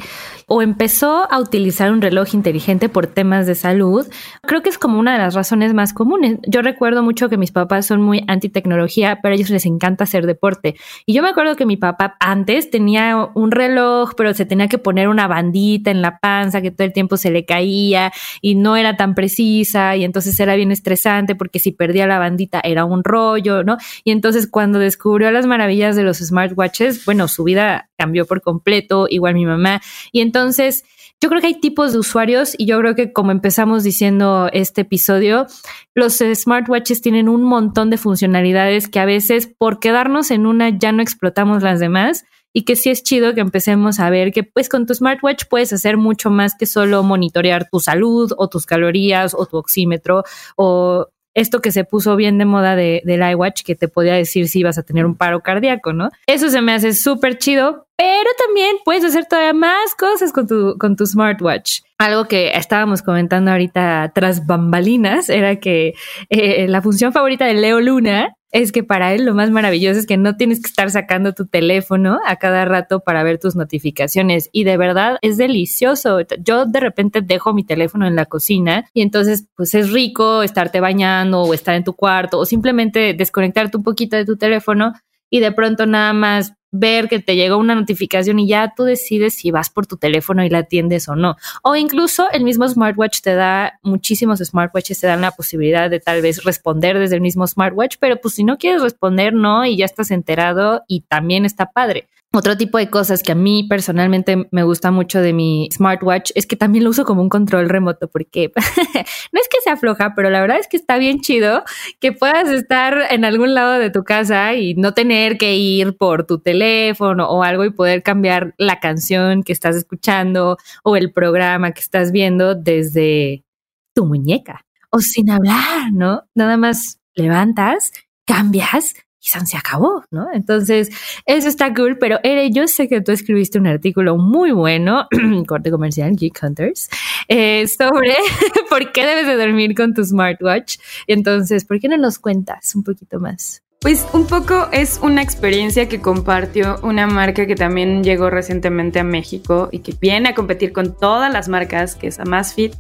o 0.48 0.62
empezó 0.62 1.30
a 1.32 1.40
utilizar 1.40 1.92
un 1.92 2.02
reloj 2.04 2.36
inteligente 2.36 2.88
por 2.88 3.08
temas 3.08 3.48
de 3.48 3.56
salud. 3.56 4.08
Creo 4.44 4.62
que 4.62 4.70
es 4.70 4.78
como 4.78 5.00
una 5.00 5.14
de 5.14 5.18
las 5.18 5.34
razones 5.34 5.74
más 5.74 5.92
comunes. 5.92 6.38
Yo 6.48 6.62
recuerdo 6.62 7.02
mucho 7.02 7.30
que 7.30 7.38
mis 7.38 7.52
papás 7.52 7.88
son 7.88 8.02
muy 8.02 8.24
anti 8.28 8.48
tecnología, 8.48 9.20
pero 9.24 9.34
a 9.34 9.36
ellos 9.36 9.50
les 9.50 9.66
encanta 9.66 10.04
hacer 10.04 10.28
deporte. 10.28 10.76
Y 11.08 11.14
yo 11.14 11.24
me 11.24 11.30
acuerdo 11.30 11.56
que 11.56 11.66
mi 11.66 11.78
papá 11.78 12.16
antes 12.20 12.70
tenía 12.70 13.28
un 13.34 13.50
reloj, 13.50 14.12
pero 14.16 14.36
se 14.36 14.46
tenía 14.46 14.68
que 14.68 14.78
poner 14.78 15.08
una 15.08 15.28
bandita 15.28 15.90
en 15.90 16.04
la 16.04 16.20
panza 16.20 16.62
que 16.62 16.70
todo 16.70 16.86
el 16.86 16.94
tiempo 16.94 17.18
se 17.18 17.32
le 17.32 17.44
caía 17.46 18.14
y 18.40 18.54
no 18.54 18.78
era 18.78 18.96
tan 18.98 19.16
precisa 19.16 19.96
y 19.96 20.04
entonces 20.04 20.40
era 20.40 20.56
bien 20.56 20.72
estresante 20.72 21.34
porque 21.34 21.58
si 21.58 21.72
perdía 21.72 22.06
la 22.06 22.20
bandita 22.20 22.45
era 22.64 22.86
un 22.86 23.04
rollo, 23.04 23.64
¿no? 23.64 23.78
Y 24.04 24.12
entonces 24.12 24.48
cuando 24.50 24.80
descubrió 24.80 25.32
las 25.32 25.46
maravillas 25.46 25.96
de 25.96 26.04
los 26.04 26.18
smartwatches, 26.18 27.06
bueno, 27.06 27.28
su 27.28 27.44
vida 27.44 27.90
cambió 27.98 28.25
por 28.25 28.42
completo, 28.42 29.08
igual 29.10 29.34
mi 29.34 29.46
mamá. 29.46 29.82
Y 30.12 30.22
entonces 30.22 30.84
yo 31.22 31.30
creo 31.30 31.42
que 31.42 31.48
hay 31.48 31.60
tipos 31.60 31.94
de 31.94 32.00
usuarios 32.00 32.56
y 32.58 32.66
yo 32.66 32.78
creo 32.80 32.94
que 32.94 33.14
como 33.14 33.32
empezamos 33.32 33.84
diciendo 33.84 34.50
este 34.52 34.82
episodio, 34.82 35.48
los 35.94 36.18
smartwatches 36.18 37.02
tienen 37.02 37.30
un 37.30 37.44
montón 37.44 37.90
de 37.90 37.98
funcionalidades 37.98 38.88
que 38.88 39.00
a 39.00 39.06
veces 39.06 39.48
por 39.48 39.80
quedarnos 39.80 40.30
en 40.32 40.46
una 40.46 40.70
ya 40.70 40.92
no 40.92 41.02
explotamos 41.02 41.64
las 41.64 41.80
demás 41.80 42.25
y 42.54 42.64
que 42.64 42.75
sí 42.75 42.90
es 42.90 43.04
chido 43.04 43.34
que 43.34 43.42
empecemos 43.42 44.00
a 44.00 44.10
ver 44.10 44.32
que 44.32 44.44
pues 44.44 44.70
con 44.70 44.86
tu 44.86 44.94
smartwatch 44.94 45.44
puedes 45.50 45.74
hacer 45.74 45.98
mucho 45.98 46.30
más 46.30 46.54
que 46.58 46.66
solo 46.66 47.04
monitorear 47.04 47.70
tu 47.70 47.80
salud 47.80 48.32
o 48.38 48.48
tus 48.48 48.66
calorías 48.66 49.34
o 49.38 49.46
tu 49.46 49.58
oxímetro 49.58 50.24
o 50.56 51.08
esto 51.36 51.62
que 51.62 51.72
se 51.72 51.84
puso 51.84 52.15
bien 52.15 52.38
de 52.38 52.46
moda 52.46 52.75
de, 52.75 53.01
del 53.06 53.22
iWatch, 53.32 53.63
que 53.63 53.75
te 53.75 53.88
podía 53.88 54.13
decir 54.13 54.48
si 54.48 54.60
ibas 54.60 54.77
a 54.77 54.84
tener 54.84 55.06
un 55.06 55.15
paro 55.15 55.42
cardíaco, 55.42 55.94
¿no? 55.94 56.10
Eso 56.25 56.50
se 56.50 56.62
me 56.62 56.74
hace 56.74 56.94
súper 56.94 57.38
chido, 57.38 57.86
pero 57.98 58.30
también 58.38 58.77
puedes 58.84 59.04
hacer 59.04 59.25
todavía 59.25 59.54
más 59.54 59.94
cosas 59.96 60.32
con 60.32 60.48
tu, 60.48 60.77
con 60.80 60.96
tu 60.96 61.06
smartwatch. 61.06 61.82
Algo 61.98 62.27
que 62.27 62.56
estábamos 62.56 63.01
comentando 63.01 63.51
ahorita 63.51 64.12
tras 64.15 64.46
bambalinas 64.46 65.30
era 65.30 65.58
que 65.58 65.94
eh, 66.30 66.68
la 66.68 66.82
función 66.82 67.13
favorita 67.13 67.46
de 67.46 67.54
Leo 67.54 67.80
Luna 67.80 68.36
es 68.56 68.72
que 68.72 68.86
para 68.86 69.14
él 69.14 69.26
lo 69.26 69.36
más 69.36 69.52
maravilloso 69.52 70.00
es 70.00 70.08
que 70.08 70.16
no 70.16 70.38
tienes 70.38 70.62
que 70.62 70.70
estar 70.70 70.90
sacando 70.90 71.34
tu 71.34 71.46
teléfono 71.46 72.22
a 72.26 72.38
cada 72.38 72.64
rato 72.64 73.02
para 73.02 73.22
ver 73.22 73.38
tus 73.38 73.58
notificaciones 73.58 74.50
y 74.54 74.64
de 74.64 74.78
verdad 74.78 75.18
es 75.22 75.36
delicioso. 75.36 76.20
Yo 76.40 76.66
de 76.66 76.80
repente 76.80 77.20
dejo 77.22 77.54
mi 77.54 77.66
teléfono 77.66 78.08
en 78.08 78.16
la 78.16 78.28
cocina 78.28 78.86
y 78.94 79.02
entonces 79.02 79.50
pues 79.58 79.76
es 79.76 79.92
rico 79.92 80.42
estarte 80.42 80.80
bañando 80.80 81.42
o 81.42 81.54
estar 81.54 81.76
en 81.76 81.84
tu 81.84 81.98
cuarto 81.98 82.40
o 82.40 82.46
simplemente 82.46 83.14
desconectarte 83.14 83.76
un 83.76 83.84
poquito 83.84 84.16
de 84.16 84.24
tu 84.24 84.38
teléfono 84.38 84.94
y 85.29 85.39
de 85.39 85.51
pronto 85.51 85.86
nada 85.86 86.13
más 86.13 86.53
ver 86.77 87.08
que 87.08 87.20
te 87.20 87.36
llegó 87.36 87.58
una 87.58 87.75
notificación 87.75 88.39
y 88.39 88.48
ya 88.48 88.74
tú 88.75 88.84
decides 88.84 89.36
si 89.36 89.51
vas 89.51 89.70
por 89.70 89.88
tu 89.88 89.98
teléfono 89.98 90.44
y 90.44 90.50
la 90.50 90.60
atiendes 90.60 91.08
o 91.08 91.15
no. 91.15 91.38
O 91.63 91.75
incluso 91.75 92.29
el 92.32 92.44
mismo 92.44 92.67
smartwatch 92.67 93.22
te 93.22 93.34
da, 93.34 93.79
muchísimos 93.82 94.39
smartwatches 94.39 95.00
te 95.00 95.08
dan 95.08 95.22
la 95.22 95.32
posibilidad 95.32 95.89
de 95.89 96.00
tal 96.00 96.22
vez 96.22 96.44
responder 96.44 97.00
desde 97.00 97.15
el 97.15 97.22
mismo 97.22 97.48
smartwatch, 97.48 97.96
pero 98.00 98.20
pues 98.20 98.36
si 98.36 98.44
no 98.44 98.58
quieres 98.58 98.82
responder, 98.82 99.34
no, 99.34 99.65
y 99.65 99.77
ya 99.77 99.86
estás 99.86 100.12
enterado 100.12 100.84
y 100.88 101.01
también 101.01 101.46
está 101.46 101.72
padre. 101.72 102.08
Otro 102.36 102.58
tipo 102.58 102.77
de 102.77 102.89
cosas 102.89 103.24
que 103.24 103.32
a 103.32 103.36
mí 103.36 103.65
personalmente 103.70 104.50
me 104.51 104.63
gusta 104.63 104.92
mucho 104.92 105.22
de 105.22 105.32
mi 105.32 105.70
smartwatch 105.72 106.32
es 106.36 106.46
que 106.46 106.58
también 106.58 106.84
lo 106.84 106.89
uso 106.89 107.06
como 107.06 107.22
un 107.22 107.30
control 107.30 107.70
remoto 107.70 108.10
porque 108.10 108.51
no 109.32 109.39
es 109.39 109.48
que 109.48 109.62
sea 109.63 109.77
floja, 109.77 110.15
pero 110.18 110.30
la 110.30 110.42
verdad 110.42 110.60
es 110.60 110.68
que 110.68 110.75
está 110.75 110.98
bien 110.98 111.22
chido 111.22 111.63
que 112.01 112.12
puedas 112.12 112.50
estar 112.50 113.04
en 113.10 113.24
algún 113.24 113.54
lado 113.54 113.80
de 113.80 113.89
tu 113.89 114.04
casa 114.04 114.54
y 114.54 114.74
no 114.74 114.94
tener 114.94 115.38
que 115.38 115.56
ir 115.56 115.96
por 115.96 116.25
tu 116.25 116.39
teléfono 116.39 117.30
o 117.30 117.42
algo 117.42 117.63
y 117.63 117.72
poder 117.72 118.04
cambiar 118.04 118.54
la 118.58 118.82
canción 118.82 119.42
que 119.42 119.54
estás 119.54 119.77
escuchando 119.77 120.58
o 120.84 120.98
el 120.98 121.13
programa 121.13 121.72
que 121.72 121.80
estás 121.80 122.12
viendo 122.12 122.54
desde 122.54 123.46
tu 123.94 124.06
muñeca 124.06 124.65
o 124.89 125.00
sin 125.00 125.30
hablar, 125.30 125.94
¿no? 125.94 126.24
Nada 126.36 126.58
más 126.58 127.00
levantas, 127.13 127.94
cambias 128.25 128.94
y 129.25 129.46
se 129.48 129.58
acabó, 129.58 130.03
¿no? 130.12 130.27
Entonces, 130.34 130.89
eso 131.25 131.48
está 131.48 131.74
cool, 131.74 131.98
pero 131.98 132.20
Ere, 132.24 132.51
yo 132.51 132.67
sé 132.67 132.88
que 132.88 133.01
tú 133.01 133.12
escribiste 133.12 133.58
un 133.58 133.67
artículo 133.67 134.17
muy 134.17 134.51
bueno, 134.51 135.08
corte 135.48 135.72
comercial, 135.72 136.15
Geek 136.15 136.39
Hunters, 136.41 136.89
eh, 137.27 137.67
sobre 137.67 138.15
por 138.70 138.91
qué 138.91 139.05
debes 139.05 139.27
de 139.27 139.36
dormir 139.36 139.74
con 139.75 139.94
tu 139.94 140.03
smartwatch. 140.03 140.77
Entonces, 141.08 141.65
¿por 141.65 141.79
qué 141.79 141.88
no 141.88 141.98
nos 141.98 142.20
cuentas 142.20 142.75
un 142.75 142.84
poquito 142.84 143.20
más? 143.20 143.63
Pues 143.79 144.08
un 144.13 144.25
poco 144.25 144.67
es 144.72 145.00
una 145.03 145.22
experiencia 145.22 145.88
que 145.88 146.01
compartió 146.01 146.79
una 146.82 147.05
marca 147.08 147.46
que 147.46 147.55
también 147.55 148.03
llegó 148.03 148.29
recientemente 148.29 149.00
a 149.00 149.03
México 149.03 149.70
y 149.72 149.79
que 149.79 149.94
viene 150.00 150.29
a 150.29 150.36
competir 150.36 150.72
con 150.72 150.98
todas 150.98 151.32
las 151.32 151.50
marcas, 151.50 151.96
que 151.96 152.08
es 152.08 152.20
Amazfit 152.20 152.74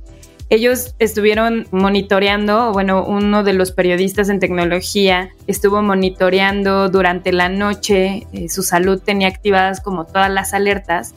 ellos 0.49 0.95
estuvieron 0.99 1.67
monitoreando, 1.71 2.71
bueno, 2.71 3.03
uno 3.05 3.43
de 3.43 3.53
los 3.53 3.71
periodistas 3.71 4.29
en 4.29 4.39
tecnología 4.39 5.29
estuvo 5.47 5.81
monitoreando 5.81 6.89
durante 6.89 7.31
la 7.31 7.49
noche, 7.49 8.27
eh, 8.31 8.49
su 8.49 8.61
salud 8.61 9.01
tenía 9.03 9.27
activadas 9.27 9.81
como 9.81 10.05
todas 10.05 10.29
las 10.29 10.53
alertas 10.53 11.13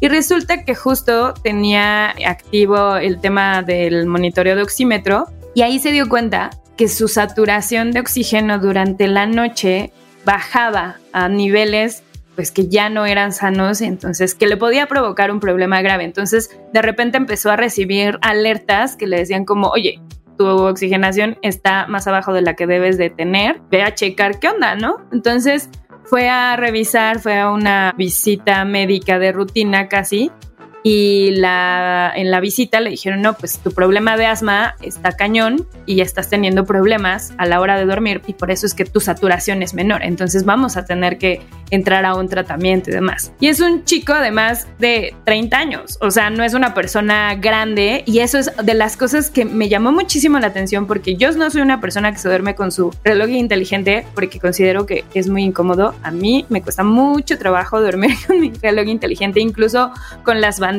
y 0.00 0.08
resulta 0.08 0.64
que 0.64 0.74
justo 0.74 1.32
tenía 1.42 2.10
activo 2.26 2.96
el 2.96 3.18
tema 3.20 3.62
del 3.62 4.06
monitoreo 4.06 4.56
de 4.56 4.62
oxímetro 4.62 5.26
y 5.54 5.62
ahí 5.62 5.78
se 5.78 5.90
dio 5.90 6.08
cuenta 6.08 6.50
que 6.76 6.88
su 6.88 7.08
saturación 7.08 7.92
de 7.92 8.00
oxígeno 8.00 8.58
durante 8.58 9.08
la 9.08 9.26
noche 9.26 9.92
bajaba 10.26 10.96
a 11.12 11.28
niveles 11.28 12.02
pues 12.36 12.52
que 12.52 12.68
ya 12.68 12.88
no 12.88 13.06
eran 13.06 13.32
sanos, 13.32 13.80
entonces 13.80 14.34
que 14.34 14.46
le 14.46 14.56
podía 14.56 14.86
provocar 14.86 15.32
un 15.32 15.40
problema 15.40 15.82
grave. 15.82 16.04
Entonces 16.04 16.56
de 16.72 16.82
repente 16.82 17.16
empezó 17.16 17.50
a 17.50 17.56
recibir 17.56 18.18
alertas 18.22 18.94
que 18.94 19.08
le 19.08 19.16
decían 19.16 19.44
como, 19.44 19.68
oye, 19.70 20.00
tu 20.38 20.46
oxigenación 20.46 21.38
está 21.42 21.86
más 21.86 22.06
abajo 22.06 22.32
de 22.32 22.42
la 22.42 22.54
que 22.54 22.66
debes 22.66 22.98
de 22.98 23.10
tener, 23.10 23.60
ve 23.70 23.82
a 23.82 23.94
checar 23.94 24.38
qué 24.38 24.50
onda, 24.50 24.76
¿no? 24.76 24.98
Entonces 25.10 25.70
fue 26.04 26.28
a 26.28 26.54
revisar, 26.56 27.18
fue 27.18 27.38
a 27.38 27.50
una 27.50 27.94
visita 27.96 28.64
médica 28.64 29.18
de 29.18 29.32
rutina 29.32 29.88
casi 29.88 30.30
y 30.88 31.32
la, 31.32 32.12
en 32.14 32.30
la 32.30 32.38
visita 32.38 32.78
le 32.78 32.90
dijeron, 32.90 33.20
no, 33.20 33.34
pues 33.34 33.58
tu 33.58 33.72
problema 33.72 34.16
de 34.16 34.26
asma 34.26 34.76
está 34.82 35.10
cañón 35.10 35.66
y 35.84 35.96
ya 35.96 36.04
estás 36.04 36.30
teniendo 36.30 36.64
problemas 36.64 37.34
a 37.38 37.46
la 37.46 37.58
hora 37.58 37.76
de 37.76 37.84
dormir 37.86 38.22
y 38.28 38.34
por 38.34 38.52
eso 38.52 38.66
es 38.66 38.74
que 38.74 38.84
tu 38.84 39.00
saturación 39.00 39.64
es 39.64 39.74
menor. 39.74 40.04
Entonces 40.04 40.44
vamos 40.44 40.76
a 40.76 40.84
tener 40.84 41.18
que 41.18 41.40
entrar 41.70 42.04
a 42.04 42.14
un 42.14 42.28
tratamiento 42.28 42.90
y 42.90 42.92
demás. 42.92 43.32
Y 43.40 43.48
es 43.48 43.58
un 43.58 43.84
chico 43.84 44.12
además 44.12 44.68
de 44.78 45.12
30 45.24 45.58
años, 45.58 45.98
o 46.00 46.12
sea, 46.12 46.30
no 46.30 46.44
es 46.44 46.54
una 46.54 46.72
persona 46.72 47.34
grande 47.34 48.04
y 48.06 48.20
eso 48.20 48.38
es 48.38 48.52
de 48.62 48.74
las 48.74 48.96
cosas 48.96 49.28
que 49.28 49.44
me 49.44 49.68
llamó 49.68 49.90
muchísimo 49.90 50.38
la 50.38 50.46
atención 50.46 50.86
porque 50.86 51.16
yo 51.16 51.32
no 51.32 51.50
soy 51.50 51.62
una 51.62 51.80
persona 51.80 52.12
que 52.12 52.18
se 52.18 52.28
duerme 52.28 52.54
con 52.54 52.70
su 52.70 52.94
reloj 53.02 53.30
inteligente 53.30 54.06
porque 54.14 54.38
considero 54.38 54.86
que 54.86 55.04
es 55.14 55.28
muy 55.28 55.42
incómodo. 55.42 55.96
A 56.04 56.12
mí 56.12 56.46
me 56.48 56.62
cuesta 56.62 56.84
mucho 56.84 57.38
trabajo 57.38 57.80
dormir 57.80 58.12
con 58.28 58.38
mi 58.38 58.52
reloj 58.62 58.86
inteligente, 58.86 59.40
incluso 59.40 59.90
con 60.22 60.40
las 60.40 60.60
bandas 60.60 60.75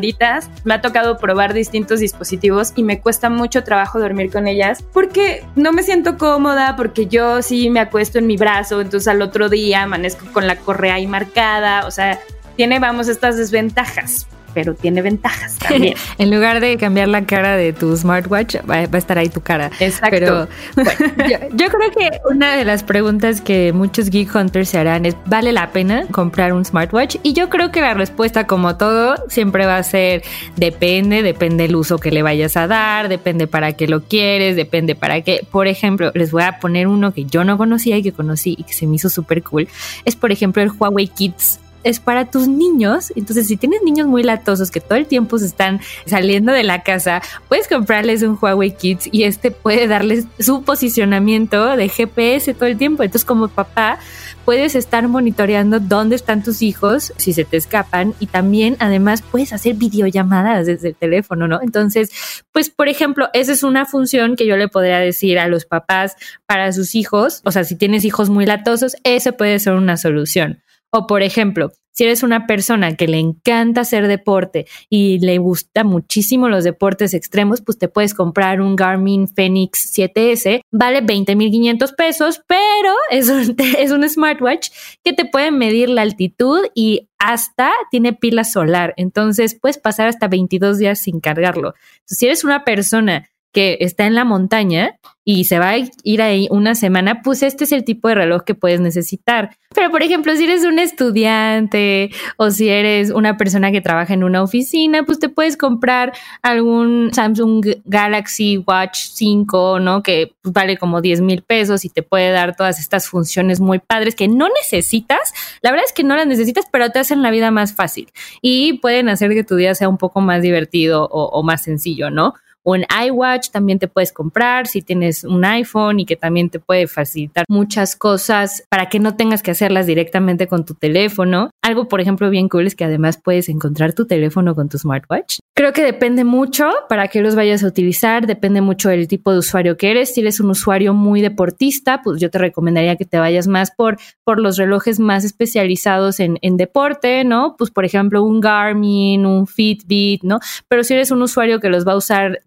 me 0.64 0.74
ha 0.74 0.82
tocado 0.82 1.18
probar 1.18 1.54
distintos 1.54 2.00
dispositivos 2.00 2.74
y 2.76 2.84
me 2.84 3.00
cuesta 3.00 3.30
mucho 3.30 3.64
trabajo 3.64 4.00
dormir 4.00 4.32
con 4.32 4.48
ellas 4.48 4.84
porque 4.94 5.46
no 5.56 5.72
me 5.74 5.84
siento 5.84 6.18
cómoda, 6.18 6.76
porque 6.76 7.08
yo 7.08 7.42
sí 7.42 7.70
me 7.70 7.80
acuesto 7.80 8.20
en 8.20 8.28
mi 8.28 8.38
brazo, 8.38 8.82
entonces 8.82 9.08
al 9.08 9.22
otro 9.22 9.50
día 9.50 9.84
amanezco 9.84 10.26
con 10.32 10.48
la 10.48 10.58
correa 10.58 10.96
ahí 10.96 11.08
marcada, 11.08 11.86
o 11.86 11.92
sea, 11.92 12.20
tiene, 12.56 12.80
vamos, 12.80 13.08
estas 13.08 13.38
desventajas 13.38 14.28
pero 14.58 14.74
tiene 14.74 15.04
ventajas 15.04 15.56
también. 15.60 15.94
en 16.18 16.32
lugar 16.32 16.62
de 16.62 16.78
cambiar 16.78 17.10
la 17.10 17.28
cara 17.28 17.56
de 17.56 17.74
tu 17.74 17.96
smartwatch, 17.96 18.56
va, 18.68 18.78
a 18.78 18.98
estar 18.98 19.20
ahí 19.20 19.30
tu 19.30 19.42
cara. 19.42 19.70
Exacto. 19.80 20.10
Pero 20.10 20.48
yo, 21.54 21.68
creo 21.68 21.92
que 21.92 22.10
una 22.28 22.56
de 22.56 22.66
las 22.66 22.82
preguntas 22.82 23.40
que 23.40 23.72
muchos 23.72 24.10
geek 24.10 24.34
hunters 24.34 24.70
se 24.70 24.80
harán 24.80 25.06
es, 25.06 25.16
¿vale 25.28 25.52
la 25.52 25.70
pena 25.70 26.08
comprar 26.08 26.54
un 26.54 26.66
smartwatch? 26.66 27.18
Y 27.22 27.34
yo 27.34 27.50
creo 27.50 27.72
que 27.72 27.82
la 27.82 27.94
respuesta, 27.94 28.48
como 28.48 28.78
todo, 28.78 29.14
siempre 29.30 29.68
va 29.68 29.78
a 29.78 29.84
ser, 29.84 30.24
depende, 30.56 31.22
depende 31.22 31.66
el 31.66 31.76
uso 31.76 32.00
que 32.00 32.10
le 32.10 32.24
vayas 32.24 32.58
a 32.58 32.66
dar, 32.66 33.10
depende 33.10 33.46
para 33.46 33.74
qué 33.74 33.88
lo 33.88 34.06
quieres, 34.06 34.56
depende 34.56 34.96
para 34.96 35.22
qué. 35.22 35.46
Por 35.52 35.68
ejemplo, 35.68 36.10
les 36.16 36.32
voy 36.32 36.42
a 36.42 36.58
poner 36.58 36.88
uno 36.88 37.14
que 37.14 37.26
yo 37.26 37.44
no 37.44 37.60
conocía 37.60 37.96
y 37.96 38.02
que 38.02 38.12
conocí 38.12 38.56
y 38.58 38.64
que 38.64 38.74
se 38.74 38.88
me 38.88 38.96
hizo 38.96 39.10
súper 39.10 39.44
cool. 39.44 39.68
Es, 40.04 40.16
por 40.16 40.32
ejemplo, 40.32 40.64
el 40.64 40.72
Huawei 40.72 41.10
Kids 41.10 41.60
es 41.88 42.00
para 42.00 42.26
tus 42.26 42.48
niños. 42.48 43.14
Entonces, 43.16 43.48
si 43.48 43.58
tienes 43.58 43.82
niños 43.84 44.08
muy 44.08 44.24
latosos 44.24 44.72
que 44.72 44.82
todo 44.82 44.98
el 44.98 45.08
tiempo 45.08 45.40
se 45.40 45.46
están 45.46 45.80
saliendo 46.06 46.52
de 46.52 46.64
la 46.64 46.84
casa, 46.84 47.22
puedes 47.48 47.68
comprarles 47.68 48.24
un 48.24 48.38
Huawei 48.40 48.72
Kids 48.72 49.10
y 49.12 49.24
este 49.24 49.52
puede 49.52 49.88
darles 49.88 50.26
su 50.40 50.64
posicionamiento 50.64 51.76
de 51.76 51.90
GPS 51.90 52.54
todo 52.54 52.66
el 52.66 52.78
tiempo. 52.78 53.04
Entonces, 53.04 53.26
como 53.26 53.48
papá, 53.48 54.00
puedes 54.48 54.76
estar 54.76 55.08
monitoreando 55.10 55.82
dónde 55.82 56.16
están 56.16 56.42
tus 56.42 56.62
hijos 56.62 57.12
si 57.18 57.34
se 57.34 57.44
te 57.44 57.58
escapan 57.58 58.14
y 58.20 58.28
también 58.28 58.78
además 58.80 59.22
puedes 59.22 59.52
hacer 59.52 59.76
videollamadas 59.76 60.66
desde 60.66 60.88
el 60.88 60.96
teléfono, 60.96 61.50
¿no? 61.50 61.60
Entonces, 61.62 62.12
pues 62.54 62.70
por 62.70 62.88
ejemplo, 62.88 63.28
esa 63.34 63.52
es 63.52 63.64
una 63.64 63.86
función 63.86 64.38
que 64.38 64.46
yo 64.46 64.56
le 64.56 64.70
podría 64.70 65.00
decir 65.00 65.38
a 65.38 65.50
los 65.50 65.66
papás 65.66 66.16
para 66.46 66.72
sus 66.72 66.96
hijos, 66.96 67.42
o 67.44 67.52
sea, 67.52 67.66
si 67.66 67.76
tienes 67.76 68.06
hijos 68.06 68.30
muy 68.30 68.46
latosos, 68.46 68.96
eso 69.04 69.34
puede 69.34 69.60
ser 69.60 69.74
una 69.74 69.98
solución. 69.98 70.62
O 70.92 71.08
por 71.08 71.22
ejemplo, 71.22 71.72
si 71.98 72.04
eres 72.04 72.22
una 72.22 72.46
persona 72.46 72.96
que 72.96 73.08
le 73.08 73.18
encanta 73.18 73.82
hacer 73.82 74.08
deporte 74.08 74.68
y 74.88 75.18
le 75.18 75.40
gusta 75.40 75.84
muchísimo 75.84 76.48
los 76.48 76.64
deportes 76.64 77.16
extremos, 77.16 77.62
pues 77.62 77.80
te 77.80 77.88
puedes 77.88 78.14
comprar 78.14 78.62
un 78.62 78.76
Garmin 78.76 79.28
Fenix 79.28 79.98
7S. 79.98 80.62
Vale 80.72 81.02
20.500 81.02 81.96
pesos, 81.96 82.42
pero 82.48 82.94
es 83.10 83.30
un, 83.30 83.56
es 83.80 83.90
un 83.90 84.08
smartwatch 84.08 84.70
que 85.04 85.14
te 85.14 85.26
puede 85.26 85.50
medir 85.50 85.90
la 85.90 86.04
altitud 86.04 86.60
y 86.76 87.10
hasta 87.18 87.72
tiene 87.90 88.14
pila 88.14 88.44
solar. 88.44 88.94
Entonces 88.98 89.58
puedes 89.60 89.80
pasar 89.80 90.08
hasta 90.08 90.28
22 90.28 90.78
días 90.78 91.02
sin 91.02 91.20
cargarlo. 91.20 91.74
Si 92.06 92.28
eres 92.28 92.44
una 92.44 92.64
persona 92.64 93.28
que 93.52 93.78
está 93.82 94.06
en 94.06 94.16
la 94.16 94.26
montaña 94.26 95.00
y 95.30 95.44
se 95.44 95.60
va 95.60 95.72
a 95.72 95.78
ir 96.04 96.22
ahí 96.22 96.48
una 96.52 96.74
semana, 96.74 97.22
pues 97.22 97.44
este 97.44 97.66
es 97.66 97.74
el 97.74 97.84
tipo 97.84 98.08
de 98.08 98.16
reloj 98.16 98.44
que 98.44 98.56
puedes 98.56 98.80
necesitar. 98.80 99.58
Pero, 99.76 99.92
por 99.92 100.02
ejemplo, 100.02 100.34
si 100.38 100.46
eres 100.46 100.64
un 100.64 100.80
estudiante 100.80 102.10
o 102.38 102.50
si 102.50 102.70
eres 102.70 103.12
una 103.12 103.36
persona 103.36 103.70
que 103.74 103.82
trabaja 103.82 104.14
en 104.14 104.24
una 104.24 104.42
oficina, 104.42 105.04
pues 105.04 105.20
te 105.20 105.28
puedes 105.28 105.58
comprar 105.58 106.14
algún 106.42 107.10
Samsung 107.14 107.66
Galaxy 107.84 108.64
Watch 108.66 109.00
5, 109.12 109.82
¿no? 109.82 110.02
Que 110.02 110.32
vale 110.44 110.78
como 110.78 111.02
10 111.02 111.20
mil 111.20 111.42
pesos 111.42 111.84
y 111.84 111.90
te 111.90 112.04
puede 112.04 112.32
dar 112.32 112.56
todas 112.56 112.80
estas 112.80 113.10
funciones 113.10 113.60
muy 113.60 113.80
padres 113.80 114.16
que 114.16 114.30
no 114.30 114.48
necesitas. 114.48 115.34
La 115.62 115.72
verdad 115.72 115.86
es 115.86 115.94
que 115.94 116.06
no 116.06 116.16
las 116.16 116.28
necesitas, 116.28 116.66
pero 116.72 116.90
te 116.92 117.00
hacen 117.00 117.22
la 117.22 117.32
vida 117.32 117.52
más 117.52 117.74
fácil 117.74 118.10
y 118.42 118.80
pueden 118.80 119.10
hacer 119.10 119.34
que 119.34 119.44
tu 119.44 119.58
día 119.58 119.76
sea 119.76 119.90
un 119.90 119.98
poco 119.98 120.22
más 120.22 120.42
divertido 120.42 121.04
o, 121.12 121.26
o 121.26 121.44
más 121.44 121.64
sencillo, 121.64 122.10
¿no? 122.10 122.34
Un 122.68 122.84
iWatch 123.06 123.50
también 123.50 123.80
te 123.80 123.88
puedes 123.88 124.12
comprar 124.12 124.68
si 124.68 124.82
tienes 124.82 125.24
un 125.24 125.46
iPhone 125.46 126.02
y 126.02 126.06
que 126.06 126.18
también 126.18 126.50
te 126.50 126.60
puede 126.60 126.88
facilitar 126.88 127.46
muchas 127.48 127.96
cosas 127.96 128.66
para 128.70 128.90
que 128.90 129.00
no 129.00 129.16
tengas 129.16 129.42
que 129.42 129.52
hacerlas 129.52 129.88
directamente 129.88 130.48
con 130.48 130.66
tu 130.66 130.74
teléfono. 130.74 131.50
Algo, 131.64 131.88
por 131.88 132.02
ejemplo, 132.02 132.30
bien 132.30 132.50
cool 132.50 132.68
es 132.68 132.76
que 132.76 132.84
además 132.84 133.22
puedes 133.24 133.48
encontrar 133.48 133.94
tu 133.94 134.06
teléfono 134.06 134.54
con 134.54 134.68
tu 134.68 134.78
smartwatch. 134.78 135.40
Creo 135.56 135.72
que 135.72 135.82
depende 135.82 136.26
mucho 136.26 136.70
para 136.90 137.08
que 137.08 137.22
los 137.22 137.36
vayas 137.36 137.64
a 137.64 137.68
utilizar, 137.68 138.28
depende 138.28 138.60
mucho 138.60 138.90
del 138.90 139.08
tipo 139.08 139.32
de 139.32 139.40
usuario 139.40 139.78
que 139.78 139.90
eres. 139.90 140.14
Si 140.14 140.20
eres 140.20 140.42
un 140.42 140.50
usuario 140.50 140.94
muy 140.94 141.22
deportista, 141.22 142.02
pues 142.04 142.20
yo 142.20 142.30
te 142.30 142.38
recomendaría 142.38 142.98
que 142.98 143.06
te 143.06 143.18
vayas 143.18 143.48
más 143.48 143.72
por, 143.72 143.98
por 144.26 144.42
los 144.42 144.58
relojes 144.58 145.00
más 145.00 145.24
especializados 145.24 146.20
en, 146.20 146.38
en 146.42 146.58
deporte, 146.58 147.24
¿no? 147.24 147.56
Pues 147.58 147.72
por 147.72 147.86
ejemplo 147.86 148.24
un 148.24 148.42
Garmin, 148.42 149.26
un 149.26 149.48
Fitbit, 149.48 150.24
¿no? 150.24 150.40
Pero 150.68 150.84
si 150.84 150.94
eres 150.96 151.12
un 151.12 151.22
usuario 151.22 151.62
que 151.62 151.70
los 151.70 151.88
va 151.88 151.94
a 151.94 151.98
usar 151.98 152.40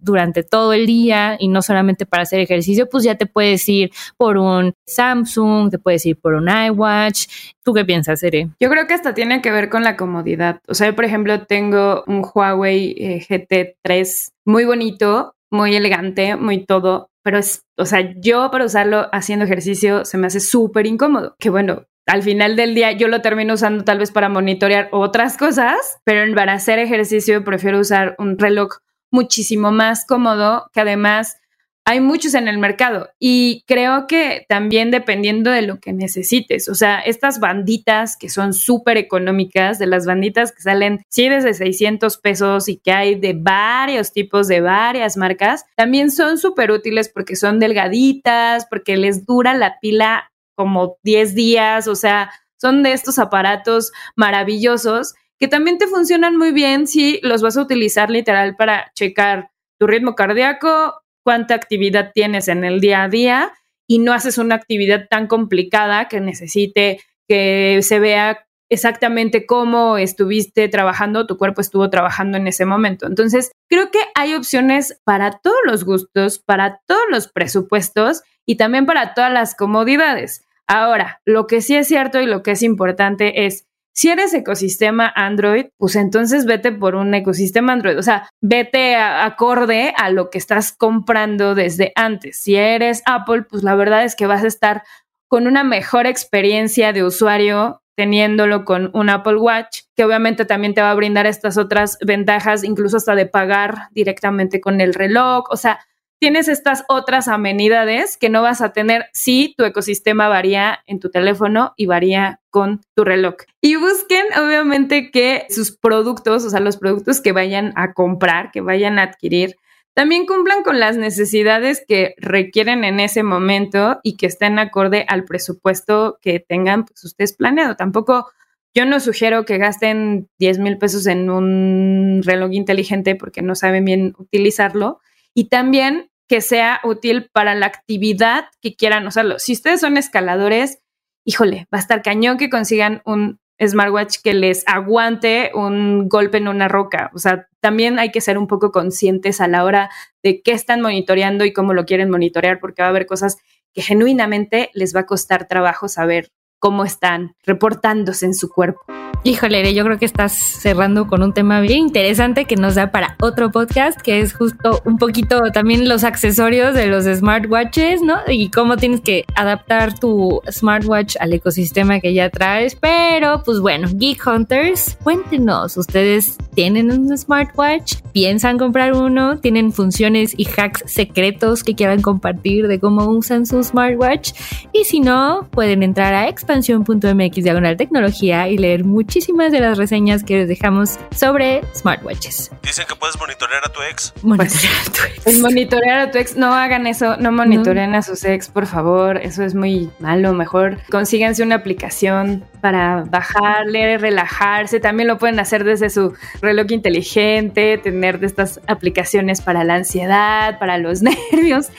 todo 0.43 0.73
el 0.73 0.87
día 0.87 1.37
y 1.39 1.49
no 1.49 1.63
solamente 1.63 2.07
para 2.07 2.23
hacer 2.23 2.41
ejercicio, 2.41 2.89
pues 2.89 3.05
ya 3.05 3.17
te 3.17 3.27
puedes 3.27 3.69
ir 3.69 3.91
por 4.17 4.37
un 4.37 4.75
Samsung, 4.87 5.71
te 5.71 5.79
puedes 5.79 6.05
ir 6.07 6.19
por 6.21 6.35
un 6.35 6.49
iWatch. 6.49 7.27
¿Tú 7.63 7.73
qué 7.75 7.85
piensas, 7.85 8.23
Ere? 8.23 8.49
Yo 8.61 8.69
creo 8.71 8.87
que 8.87 8.95
hasta 8.95 9.15
tiene 9.15 9.43
que 9.43 9.51
ver 9.51 9.69
con 9.69 9.85
la 9.85 9.97
comodidad. 9.97 10.61
O 10.69 10.75
sea, 10.75 10.89
yo, 10.89 10.97
por 10.97 11.05
ejemplo, 11.05 11.47
tengo 11.47 12.05
un 12.07 12.25
Huawei 12.25 12.95
eh, 12.99 13.27
GT3 13.29 14.33
muy 14.45 14.65
bonito, 14.65 15.35
muy 15.51 15.75
elegante, 15.75 16.37
muy 16.37 16.65
todo, 16.65 17.11
pero 17.23 17.39
es, 17.39 17.65
o 17.77 17.87
sea, 17.87 18.15
yo 18.17 18.51
para 18.51 18.65
usarlo 18.65 19.09
haciendo 19.13 19.45
ejercicio 19.45 20.05
se 20.05 20.19
me 20.19 20.27
hace 20.27 20.41
súper 20.41 20.87
incómodo. 20.87 21.35
Que 21.39 21.51
bueno, 21.51 21.87
al 22.07 22.23
final 22.23 22.57
del 22.57 22.75
día 22.75 22.93
yo 22.93 23.09
lo 23.09 23.21
termino 23.21 23.55
usando 23.55 23.85
tal 23.85 23.99
vez 23.99 24.11
para 24.11 24.29
monitorear 24.29 24.89
otras 24.91 25.37
cosas, 25.37 26.01
pero 26.05 26.35
para 26.35 26.55
hacer 26.55 26.79
ejercicio 26.79 27.45
prefiero 27.45 27.79
usar 27.79 28.17
un 28.19 28.39
reloj 28.39 28.79
muchísimo 29.11 29.71
más 29.73 30.05
cómodo 30.07 30.71
que 30.73 30.81
además 30.81 31.37
hay 31.85 32.01
muchos 32.01 32.35
en 32.35 32.47
el 32.47 32.59
mercado. 32.59 33.09
Y 33.19 33.65
creo 33.67 34.07
que 34.07 34.45
también 34.49 34.91
dependiendo 34.91 35.51
de 35.51 35.63
lo 35.63 35.81
que 35.81 35.93
necesites, 35.93 36.69
o 36.69 36.75
sea, 36.75 37.01
estas 37.01 37.41
banditas 37.41 38.17
que 38.17 38.29
son 38.29 38.53
súper 38.53 38.97
económicas, 38.97 39.79
de 39.79 39.87
las 39.87 40.07
banditas 40.07 40.53
que 40.53 40.63
salen, 40.63 41.03
sí, 41.09 41.29
desde 41.29 41.55
600 41.55 42.19
pesos 42.19 42.69
y 42.69 42.77
que 42.77 42.93
hay 42.93 43.15
de 43.17 43.33
varios 43.35 44.13
tipos, 44.13 44.47
de 44.47 44.61
varias 44.61 45.17
marcas, 45.17 45.65
también 45.75 46.11
son 46.11 46.39
súper 46.39 46.71
útiles 46.71 47.09
porque 47.09 47.35
son 47.35 47.59
delgaditas, 47.59 48.67
porque 48.67 48.97
les 48.97 49.27
dura 49.27 49.55
la 49.55 49.79
pila 49.81 50.31
como 50.55 50.99
10 51.03 51.35
días, 51.35 51.89
o 51.89 51.97
sea, 51.97 52.31
son 52.61 52.83
de 52.83 52.93
estos 52.93 53.19
aparatos 53.19 53.91
maravillosos 54.17 55.15
que 55.41 55.49
también 55.49 55.79
te 55.79 55.87
funcionan 55.87 56.37
muy 56.37 56.53
bien 56.53 56.87
si 56.87 57.19
los 57.23 57.41
vas 57.41 57.57
a 57.57 57.63
utilizar 57.63 58.11
literal 58.11 58.57
para 58.57 58.93
checar 58.95 59.51
tu 59.79 59.87
ritmo 59.87 60.15
cardíaco, 60.15 61.01
cuánta 61.25 61.55
actividad 61.55 62.13
tienes 62.15 62.49
en 62.49 62.63
el 62.63 62.81
día 62.81 63.05
a 63.05 63.09
día 63.09 63.53
y 63.89 63.99
no 64.01 64.13
haces 64.13 64.37
una 64.37 64.55
actividad 64.55 65.09
tan 65.09 65.27
complicada 65.27 66.09
que 66.09 66.21
necesite 66.21 67.01
que 67.27 67.81
se 67.83 67.99
vea 67.99 68.47
exactamente 68.69 69.47
cómo 69.47 69.97
estuviste 69.97 70.69
trabajando, 70.69 71.27
tu 71.27 71.39
cuerpo 71.39 71.63
estuvo 71.63 71.89
trabajando 71.89 72.37
en 72.37 72.47
ese 72.47 72.67
momento. 72.67 73.07
Entonces, 73.07 73.51
creo 73.69 73.91
que 73.91 73.99
hay 74.15 74.35
opciones 74.35 75.01
para 75.05 75.33
todos 75.43 75.59
los 75.65 75.85
gustos, 75.85 76.39
para 76.39 76.81
todos 76.87 77.03
los 77.11 77.29
presupuestos 77.29 78.23
y 78.47 78.57
también 78.57 78.87
para 78.87 79.15
todas 79.15 79.33
las 79.33 79.57
comodidades. 79.57 80.45
Ahora, 80.67 81.21
lo 81.25 81.47
que 81.47 81.63
sí 81.63 81.75
es 81.75 81.89
cierto 81.89 82.21
y 82.21 82.27
lo 82.27 82.43
que 82.43 82.53
es 82.53 82.63
importante 82.63 83.47
es 83.47 83.67
si 84.01 84.09
eres 84.09 84.33
ecosistema 84.33 85.13
Android, 85.15 85.67
pues 85.77 85.95
entonces 85.95 86.47
vete 86.47 86.73
por 86.73 86.95
un 86.95 87.13
ecosistema 87.13 87.75
Android, 87.75 87.99
o 87.99 88.03
sea, 88.03 88.31
vete 88.41 88.97
acorde 88.97 89.93
a 89.95 90.09
lo 90.09 90.31
que 90.31 90.39
estás 90.39 90.73
comprando 90.73 91.55
desde 91.55 91.93
antes. 91.97 92.39
Si 92.39 92.57
eres 92.57 93.03
Apple, 93.05 93.43
pues 93.43 93.63
la 93.63 93.75
verdad 93.75 94.05
es 94.05 94.17
que 94.17 94.27
vas 94.27 94.43
a 94.43 94.47
estar 94.47 94.85
con 95.29 95.47
una 95.47 95.65
mejor 95.65 96.07
experiencia 96.07 96.95
de 96.95 97.05
usuario 97.05 97.83
teniéndolo 97.95 98.65
con 98.65 98.91
un 98.95 99.11
Apple 99.11 99.37
Watch, 99.37 99.81
que 99.95 100.05
obviamente 100.07 100.47
también 100.47 100.73
te 100.73 100.81
va 100.81 100.93
a 100.93 100.95
brindar 100.95 101.27
estas 101.27 101.59
otras 101.59 101.99
ventajas, 102.01 102.65
incluso 102.65 102.97
hasta 102.97 103.15
de 103.15 103.27
pagar 103.27 103.89
directamente 103.91 104.63
con 104.63 104.81
el 104.81 104.95
reloj, 104.95 105.45
o 105.51 105.59
sea, 105.59 105.79
tienes 106.21 106.49
estas 106.49 106.85
otras 106.89 107.27
amenidades 107.29 108.17
que 108.19 108.29
no 108.29 108.43
vas 108.43 108.61
a 108.61 108.73
tener 108.73 109.07
si 109.13 109.55
tu 109.57 109.65
ecosistema 109.65 110.29
varía 110.29 110.81
en 110.87 111.01
tu 111.01 111.11
teléfono 111.11 111.73
y 111.77 111.87
varía 111.87 112.41
con 112.51 112.83
tu 112.95 113.05
reloj. 113.05 113.37
Y 113.61 113.77
busquen 113.77 114.27
obviamente 114.39 115.11
que 115.11 115.47
sus 115.49 115.77
productos, 115.77 116.45
o 116.45 116.51
sea, 116.51 116.61
los 116.61 116.77
productos 116.77 117.21
que 117.21 117.33
vayan 117.33 117.73
a 117.75 117.95
comprar, 117.95 118.51
que 118.53 118.61
vayan 118.61 118.99
a 118.99 119.05
adquirir, 119.05 119.57
también 119.95 120.27
cumplan 120.27 120.63
con 120.63 120.79
las 120.79 120.97
necesidades 120.97 121.83
que 121.89 122.15
requieren 122.19 122.85
en 122.85 123.01
ese 123.01 123.23
momento 123.23 123.99
y 124.03 124.17
que 124.17 124.27
estén 124.27 124.59
acorde 124.59 125.05
al 125.09 125.25
presupuesto 125.25 126.19
que 126.21 126.39
tengan 126.39 126.85
pues, 126.85 127.03
ustedes 127.03 127.35
planeado. 127.35 127.77
Tampoco 127.77 128.31
yo 128.75 128.85
no 128.85 129.01
sugiero 129.01 129.45
que 129.45 129.59
gasten 129.59 130.29
10 130.39 130.59
mil 130.59 130.79
pesos 130.79 131.07
en 131.07 131.29
un 131.31 132.21
reloj 132.25 132.53
inteligente 132.53 133.17
porque 133.17 133.43
no 133.43 133.55
saben 133.55 133.85
bien 133.85 134.15
utilizarlo. 134.19 135.01
Y 135.35 135.49
también 135.49 136.10
que 136.31 136.41
sea 136.41 136.79
útil 136.85 137.29
para 137.33 137.57
la 137.57 137.67
actividad 137.67 138.45
que 138.63 138.77
quieran 138.77 139.05
usarlo. 139.05 139.41
Si 139.41 139.53
ustedes 139.53 139.81
son 139.81 139.97
escaladores, 139.97 140.79
híjole, 141.27 141.67
va 141.75 141.79
a 141.79 141.81
estar 141.81 142.03
cañón 142.03 142.39
que 142.39 142.49
consigan 142.49 143.03
un 143.05 143.41
smartwatch 143.61 144.19
que 144.23 144.33
les 144.33 144.63
aguante 144.69 145.51
un 145.55 146.09
golpe 146.09 146.39
en 146.39 146.47
una 146.47 146.69
roca. 146.69 147.11
O 147.15 147.19
sea, 147.19 147.49
también 147.59 147.99
hay 147.99 148.13
que 148.13 148.21
ser 148.21 148.39
un 148.39 148.47
poco 148.47 148.71
conscientes 148.71 149.41
a 149.41 149.49
la 149.49 149.65
hora 149.65 149.91
de 150.23 150.41
qué 150.41 150.53
están 150.53 150.81
monitoreando 150.81 151.45
y 151.45 151.53
cómo 151.53 151.75
lo 151.75 151.85
quieren 151.85 152.11
monitorear, 152.11 152.61
porque 152.61 152.83
va 152.83 152.87
a 152.87 152.91
haber 152.91 153.07
cosas 153.07 153.37
que 153.75 153.83
genuinamente 153.83 154.71
les 154.73 154.95
va 154.95 155.01
a 155.01 155.07
costar 155.07 155.49
trabajo 155.49 155.89
saber 155.89 156.31
cómo 156.61 156.85
están 156.85 157.35
reportándose 157.45 158.27
en 158.27 158.35
su 158.35 158.49
cuerpo. 158.49 158.81
Híjole, 159.23 159.75
yo 159.75 159.85
creo 159.85 159.99
que 159.99 160.07
estás 160.07 160.33
cerrando 160.33 161.07
con 161.07 161.23
un 161.23 161.35
tema 161.35 161.61
bien 161.61 161.81
interesante 161.81 162.47
que 162.47 162.57
nos 162.57 162.77
da 162.77 162.91
para 162.91 163.17
otro 163.21 163.51
podcast, 163.51 164.01
que 164.01 164.21
es 164.21 164.33
justo 164.33 164.81
un 164.87 164.97
poquito 164.97 165.43
también 165.53 165.89
los 165.89 166.05
accesorios 166.05 166.75
de 166.75 166.87
los 166.87 167.05
smartwatches, 167.05 168.01
¿no? 168.01 168.17
Y 168.29 168.51
cómo 168.51 168.79
tienes 168.79 169.03
que 169.03 169.27
adaptar 169.35 169.99
tu 169.99 170.41
smartwatch 170.51 171.17
al 171.21 171.35
ecosistema 171.35 172.01
que 172.01 172.15
ya 172.15 172.31
traes. 172.31 172.77
Pero, 172.77 173.43
pues 173.43 173.61
bueno, 173.61 173.89
Geek 173.93 174.27
Hunters, 174.27 174.97
cuéntenos, 175.03 175.77
¿ustedes 175.77 176.39
tienen 176.61 176.93
un 176.93 177.17
smartwatch? 177.17 178.03
¿Piensan 178.13 178.59
comprar 178.59 178.93
uno? 178.93 179.39
¿Tienen 179.39 179.73
funciones 179.73 180.35
y 180.37 180.47
hacks 180.47 180.83
secretos 180.85 181.65
que 181.65 181.75
quieran 181.75 182.03
compartir 182.03 182.69
de 182.69 182.79
cómo 182.79 183.07
usan 183.07 183.47
su 183.47 183.65
smartwatch? 183.65 184.33
Y 184.71 184.85
si 184.85 185.01
no, 185.01 185.49
pueden 185.53 185.83
entrar 185.83 186.13
a 186.13 186.29
expansión.mx 186.29 187.35
diagonal 187.43 187.79
tecnología 187.79 188.47
y 188.49 188.59
leer 188.59 188.85
muchísimas 188.85 189.53
de 189.53 189.61
las 189.61 189.79
reseñas 189.79 190.23
que 190.23 190.41
les 190.41 190.49
dejamos 190.49 190.99
sobre 191.17 191.63
smartwatches. 191.75 192.51
Dicen 192.63 192.85
que 192.87 192.95
puedes 192.95 193.19
monitorear 193.19 193.63
a 193.65 193.73
tu 193.73 193.81
ex. 193.91 194.13
Monitorear 194.23 194.75
a 194.87 194.93
tu 194.93 195.03
ex. 195.03 195.27
El 195.27 195.41
monitorear 195.41 195.99
a 196.01 196.11
tu 196.11 196.19
ex, 196.19 196.37
no 196.37 196.53
hagan 196.53 196.87
eso, 196.87 197.17
no 197.17 197.33
monitoreen 197.33 197.95
a 197.95 198.03
sus 198.03 198.23
ex, 198.27 198.51
por 198.51 198.67
favor, 198.67 199.17
eso 199.17 199.43
es 199.43 199.55
muy 199.55 199.89
malo. 199.99 200.35
Mejor 200.35 200.77
consíganse 200.91 201.43
una 201.43 201.55
aplicación 201.55 202.45
para 202.61 203.05
bajarle, 203.05 203.99
relajarse. 203.99 204.81
También 204.81 205.09
lo 205.09 205.17
pueden 205.17 205.41
hacer 205.41 205.65
desde 205.65 205.89
su 205.89 206.13
reloj 206.51 206.73
inteligente, 206.73 207.79
tener 207.79 208.21
de 208.21 208.27
estas 208.27 208.61
aplicaciones 208.67 209.41
para 209.41 209.65
la 209.65 209.75
ansiedad, 209.77 210.59
para 210.59 210.79
los 210.79 211.03
nervios 211.33 211.71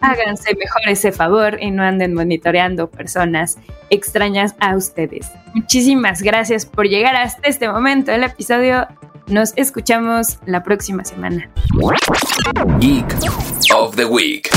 háganse 0.00 0.54
mejor 0.56 0.88
ese 0.88 1.12
favor 1.12 1.58
y 1.60 1.70
no 1.70 1.82
anden 1.82 2.14
monitoreando 2.14 2.90
personas 2.90 3.58
extrañas 3.90 4.54
a 4.60 4.76
ustedes. 4.76 5.30
Muchísimas 5.54 6.22
gracias 6.22 6.66
por 6.66 6.88
llegar 6.88 7.16
hasta 7.16 7.48
este 7.48 7.68
momento 7.68 8.10
del 8.10 8.24
episodio. 8.24 8.86
Nos 9.26 9.52
escuchamos 9.56 10.38
la 10.46 10.62
próxima 10.62 11.04
semana. 11.04 11.50
Geek 12.80 13.06
of 13.72 13.94
the 13.96 14.04
Week. 14.04 14.50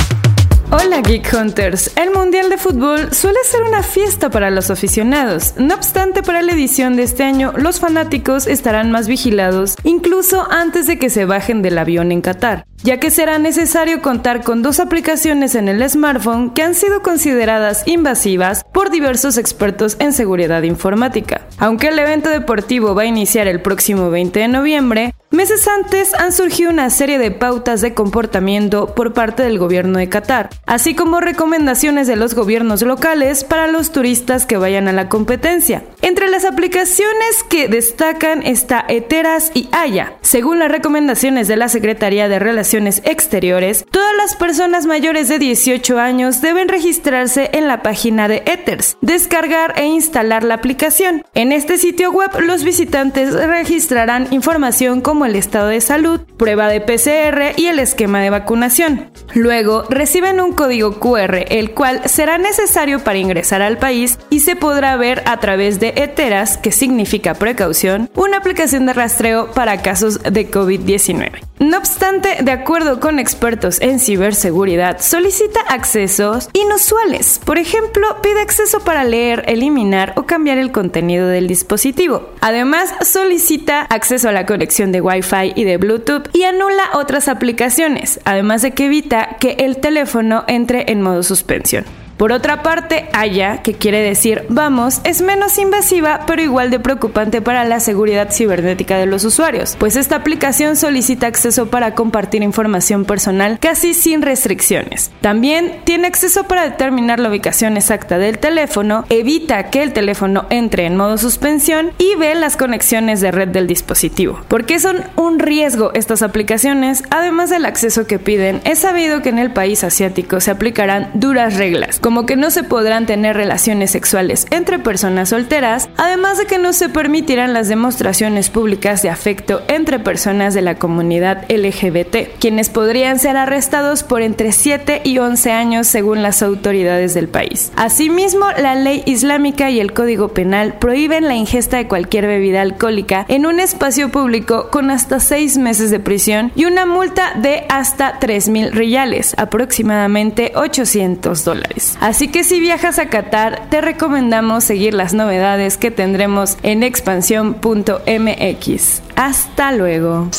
Hola 0.75 1.01
Geek 1.01 1.31
Hunters. 1.31 1.91
El 1.95 2.09
Mundial 2.09 2.49
de 2.49 2.57
Fútbol 2.57 3.13
suele 3.13 3.37
ser 3.43 3.61
una 3.61 3.83
fiesta 3.83 4.31
para 4.31 4.49
los 4.49 4.71
aficionados. 4.71 5.53
No 5.55 5.75
obstante, 5.75 6.23
para 6.23 6.41
la 6.41 6.53
edición 6.53 6.95
de 6.95 7.03
este 7.03 7.21
año, 7.21 7.53
los 7.55 7.79
fanáticos 7.79 8.47
estarán 8.47 8.89
más 8.89 9.07
vigilados, 9.07 9.75
incluso 9.83 10.51
antes 10.51 10.87
de 10.87 10.97
que 10.97 11.11
se 11.11 11.25
bajen 11.25 11.61
del 11.61 11.77
avión 11.77 12.11
en 12.11 12.21
Qatar 12.21 12.65
ya 12.83 12.99
que 12.99 13.09
será 13.09 13.39
necesario 13.39 14.01
contar 14.01 14.43
con 14.43 14.61
dos 14.61 14.79
aplicaciones 14.79 15.55
en 15.55 15.69
el 15.69 15.89
smartphone 15.89 16.51
que 16.51 16.63
han 16.63 16.75
sido 16.75 17.01
consideradas 17.01 17.87
invasivas 17.87 18.63
por 18.73 18.91
diversos 18.91 19.37
expertos 19.37 19.95
en 19.99 20.11
seguridad 20.13 20.63
informática. 20.63 21.47
Aunque 21.57 21.87
el 21.87 21.99
evento 21.99 22.29
deportivo 22.29 22.93
va 22.93 23.03
a 23.03 23.05
iniciar 23.05 23.47
el 23.47 23.61
próximo 23.61 24.09
20 24.09 24.37
de 24.37 24.47
noviembre, 24.49 25.15
meses 25.33 25.67
antes 25.67 26.13
han 26.13 26.31
surgido 26.31 26.69
una 26.69 26.89
serie 26.89 27.17
de 27.17 27.31
pautas 27.31 27.81
de 27.81 27.93
comportamiento 27.93 28.93
por 28.93 29.13
parte 29.13 29.43
del 29.43 29.57
gobierno 29.57 29.97
de 29.99 30.07
Qatar, 30.07 30.49
así 30.65 30.95
como 30.95 31.19
recomendaciones 31.19 32.07
de 32.07 32.15
los 32.15 32.35
gobiernos 32.35 32.81
locales 32.83 33.43
para 33.43 33.67
los 33.67 33.91
turistas 33.91 34.45
que 34.45 34.57
vayan 34.57 34.87
a 34.87 34.93
la 34.93 35.09
competencia. 35.09 35.83
Entre 36.03 36.27
las 36.27 36.43
aplicaciones 36.43 37.43
que 37.47 37.69
destacan 37.69 38.43
está 38.43 38.83
Eteras 38.89 39.51
y 39.53 39.69
Aya. 39.71 40.17
Según 40.19 40.59
las 40.59 40.69
recomendaciones 40.69 41.47
de 41.47 41.55
la 41.55 41.69
Secretaría 41.69 42.27
de 42.27 42.39
Relaciones 42.39 43.01
Exteriores, 43.05 43.85
todas 43.89 44.13
las 44.17 44.35
personas 44.35 44.85
mayores 44.85 45.29
de 45.29 45.39
18 45.39 45.97
años 45.97 46.41
deben 46.41 46.67
registrarse 46.67 47.51
en 47.53 47.69
la 47.69 47.81
página 47.83 48.27
de 48.27 48.43
Ethers, 48.45 48.97
descargar 48.99 49.75
e 49.77 49.85
instalar 49.85 50.43
la 50.43 50.55
aplicación. 50.55 51.23
En 51.35 51.53
este 51.53 51.77
sitio 51.77 52.11
web 52.11 52.31
los 52.41 52.65
visitantes 52.65 53.31
registrarán 53.33 54.27
información 54.31 54.99
como 54.99 55.25
el 55.25 55.37
estado 55.37 55.69
de 55.69 55.79
salud, 55.79 56.19
prueba 56.37 56.67
de 56.67 56.81
PCR 56.81 57.57
y 57.57 57.67
el 57.67 57.79
esquema 57.79 58.19
de 58.19 58.29
vacunación. 58.29 59.09
Luego 59.33 59.85
reciben 59.89 60.41
un 60.41 60.51
código 60.51 60.99
QR, 60.99 61.45
el 61.47 61.71
cual 61.71 62.01
será 62.09 62.37
necesario 62.37 62.99
para 62.99 63.19
ingresar 63.19 63.61
al 63.61 63.77
país 63.77 64.19
y 64.29 64.41
se 64.41 64.57
podrá 64.57 64.97
ver 64.97 65.23
a 65.25 65.39
través 65.39 65.79
de 65.79 65.92
Eteras, 65.95 66.57
que 66.57 66.71
significa 66.71 67.33
precaución, 67.33 68.09
una 68.15 68.37
aplicación 68.37 68.85
de 68.85 68.93
rastreo 68.93 69.51
para 69.51 69.81
casos 69.81 70.21
de 70.23 70.49
COVID-19. 70.49 71.41
No 71.59 71.77
obstante, 71.77 72.39
de 72.43 72.51
acuerdo 72.51 72.99
con 72.99 73.19
expertos 73.19 73.79
en 73.79 73.99
ciberseguridad, 73.99 74.99
solicita 74.99 75.61
accesos 75.69 76.49
inusuales. 76.51 77.39
Por 77.45 77.57
ejemplo, 77.57 78.17
pide 78.21 78.41
acceso 78.41 78.81
para 78.81 79.05
leer, 79.05 79.45
eliminar 79.47 80.13
o 80.17 80.23
cambiar 80.23 80.57
el 80.57 80.71
contenido 80.71 81.27
del 81.27 81.47
dispositivo. 81.47 82.29
Además, 82.41 82.93
solicita 83.01 83.81
acceso 83.83 84.27
a 84.27 84.33
la 84.33 84.45
conexión 84.45 84.91
de 84.91 84.99
Wi-Fi 85.01 85.53
y 85.55 85.63
de 85.63 85.77
Bluetooth 85.77 86.29
y 86.33 86.43
anula 86.43 86.83
otras 86.95 87.29
aplicaciones, 87.29 88.19
además 88.25 88.61
de 88.61 88.71
que 88.71 88.87
evita 88.87 89.37
que 89.39 89.53
el 89.59 89.77
teléfono 89.77 90.43
entre 90.47 90.91
en 90.91 91.01
modo 91.01 91.23
suspensión. 91.23 91.85
Por 92.23 92.31
otra 92.31 92.63
parte, 92.63 93.09
Aya, 93.11 93.61
que 93.63 93.73
quiere 93.73 93.99
decir 93.99 94.45
vamos, 94.47 95.01
es 95.03 95.21
menos 95.21 95.57
invasiva 95.57 96.21
pero 96.25 96.41
igual 96.41 96.71
de 96.71 96.79
preocupante 96.79 97.41
para 97.41 97.65
la 97.65 97.81
seguridad 97.81 98.31
cibernética 98.31 98.97
de 98.97 99.05
los 99.05 99.25
usuarios, 99.25 99.75
pues 99.77 99.97
esta 99.97 100.15
aplicación 100.15 100.77
solicita 100.77 101.27
acceso 101.27 101.67
para 101.67 101.95
compartir 101.95 102.41
información 102.41 103.03
personal 103.03 103.59
casi 103.59 103.93
sin 103.93 104.21
restricciones. 104.21 105.11
También 105.19 105.81
tiene 105.83 106.07
acceso 106.07 106.45
para 106.45 106.63
determinar 106.63 107.19
la 107.19 107.27
ubicación 107.27 107.75
exacta 107.75 108.17
del 108.17 108.39
teléfono, 108.39 109.03
evita 109.09 109.69
que 109.69 109.83
el 109.83 109.91
teléfono 109.91 110.45
entre 110.49 110.85
en 110.85 110.95
modo 110.95 111.17
suspensión 111.17 111.91
y 111.97 112.15
ve 112.15 112.35
las 112.35 112.55
conexiones 112.55 113.19
de 113.19 113.31
red 113.31 113.49
del 113.49 113.67
dispositivo. 113.67 114.39
¿Por 114.47 114.65
qué 114.65 114.79
son 114.79 115.03
un 115.17 115.39
riesgo 115.39 115.91
estas 115.93 116.21
aplicaciones? 116.21 117.03
Además 117.09 117.49
del 117.49 117.65
acceso 117.65 118.07
que 118.07 118.17
piden, 118.17 118.61
es 118.63 118.79
sabido 118.79 119.21
que 119.21 119.27
en 119.27 119.39
el 119.39 119.51
país 119.51 119.83
asiático 119.83 120.39
se 120.39 120.51
aplicarán 120.51 121.11
duras 121.15 121.57
reglas 121.57 121.99
que 122.25 122.35
no 122.35 122.51
se 122.51 122.63
podrán 122.63 123.05
tener 123.05 123.35
relaciones 123.35 123.91
sexuales 123.91 124.45
entre 124.51 124.79
personas 124.79 125.29
solteras, 125.29 125.89
además 125.97 126.37
de 126.37 126.45
que 126.45 126.59
no 126.59 126.71
se 126.71 126.89
permitirán 126.89 127.53
las 127.53 127.67
demostraciones 127.67 128.49
públicas 128.49 129.01
de 129.01 129.09
afecto 129.09 129.61
entre 129.67 129.99
personas 129.99 130.53
de 130.53 130.61
la 130.61 130.75
comunidad 130.75 131.45
LGBT, 131.49 132.39
quienes 132.39 132.69
podrían 132.69 133.19
ser 133.19 133.37
arrestados 133.37 134.03
por 134.03 134.21
entre 134.21 134.51
7 134.51 135.01
y 135.03 135.17
11 135.17 135.51
años 135.51 135.87
según 135.87 136.21
las 136.21 136.43
autoridades 136.43 137.13
del 137.13 137.27
país. 137.27 137.71
Asimismo, 137.75 138.45
la 138.57 138.75
ley 138.75 139.03
islámica 139.05 139.69
y 139.69 139.79
el 139.79 139.93
Código 139.93 140.29
Penal 140.29 140.75
prohíben 140.79 141.27
la 141.27 141.35
ingesta 141.35 141.77
de 141.77 141.87
cualquier 141.87 142.27
bebida 142.27 142.61
alcohólica 142.61 143.25
en 143.27 143.45
un 143.45 143.59
espacio 143.59 144.09
público 144.09 144.69
con 144.69 144.91
hasta 144.91 145.19
6 145.19 145.57
meses 145.57 145.91
de 145.91 145.99
prisión 145.99 146.51
y 146.55 146.65
una 146.65 146.85
multa 146.85 147.33
de 147.35 147.65
hasta 147.69 148.19
3 148.19 148.49
mil 148.49 148.71
riyales, 148.71 149.33
aproximadamente 149.37 150.51
800 150.55 151.43
dólares. 151.43 151.92
Así 151.99 152.27
que 152.27 152.43
si 152.43 152.59
viajas 152.59 152.99
a 152.99 153.07
Qatar, 153.07 153.69
te 153.69 153.81
recomendamos 153.81 154.63
seguir 154.63 154.93
las 154.93 155.13
novedades 155.13 155.77
que 155.77 155.91
tendremos 155.91 156.57
en 156.63 156.83
expansión.mx. 156.83 159.01
Hasta 159.15 159.71
luego. 159.71 160.29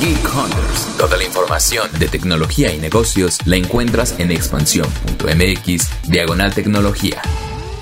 Geek 0.00 0.34
Hunters. 0.34 0.96
Toda 0.98 1.16
la 1.16 1.24
información 1.24 1.88
de 1.98 2.08
tecnología 2.08 2.72
y 2.72 2.78
negocios 2.78 3.38
la 3.46 3.56
encuentras 3.56 4.18
en 4.18 4.30
expansión.mx, 4.30 6.08
diagonal 6.08 6.54
tecnología. 6.54 7.20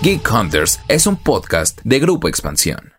Geek 0.02 0.28
Hunters 0.30 0.80
es 0.88 1.06
un 1.06 1.16
podcast 1.16 1.80
de 1.84 2.00
Grupo 2.00 2.28
Expansión. 2.28 2.91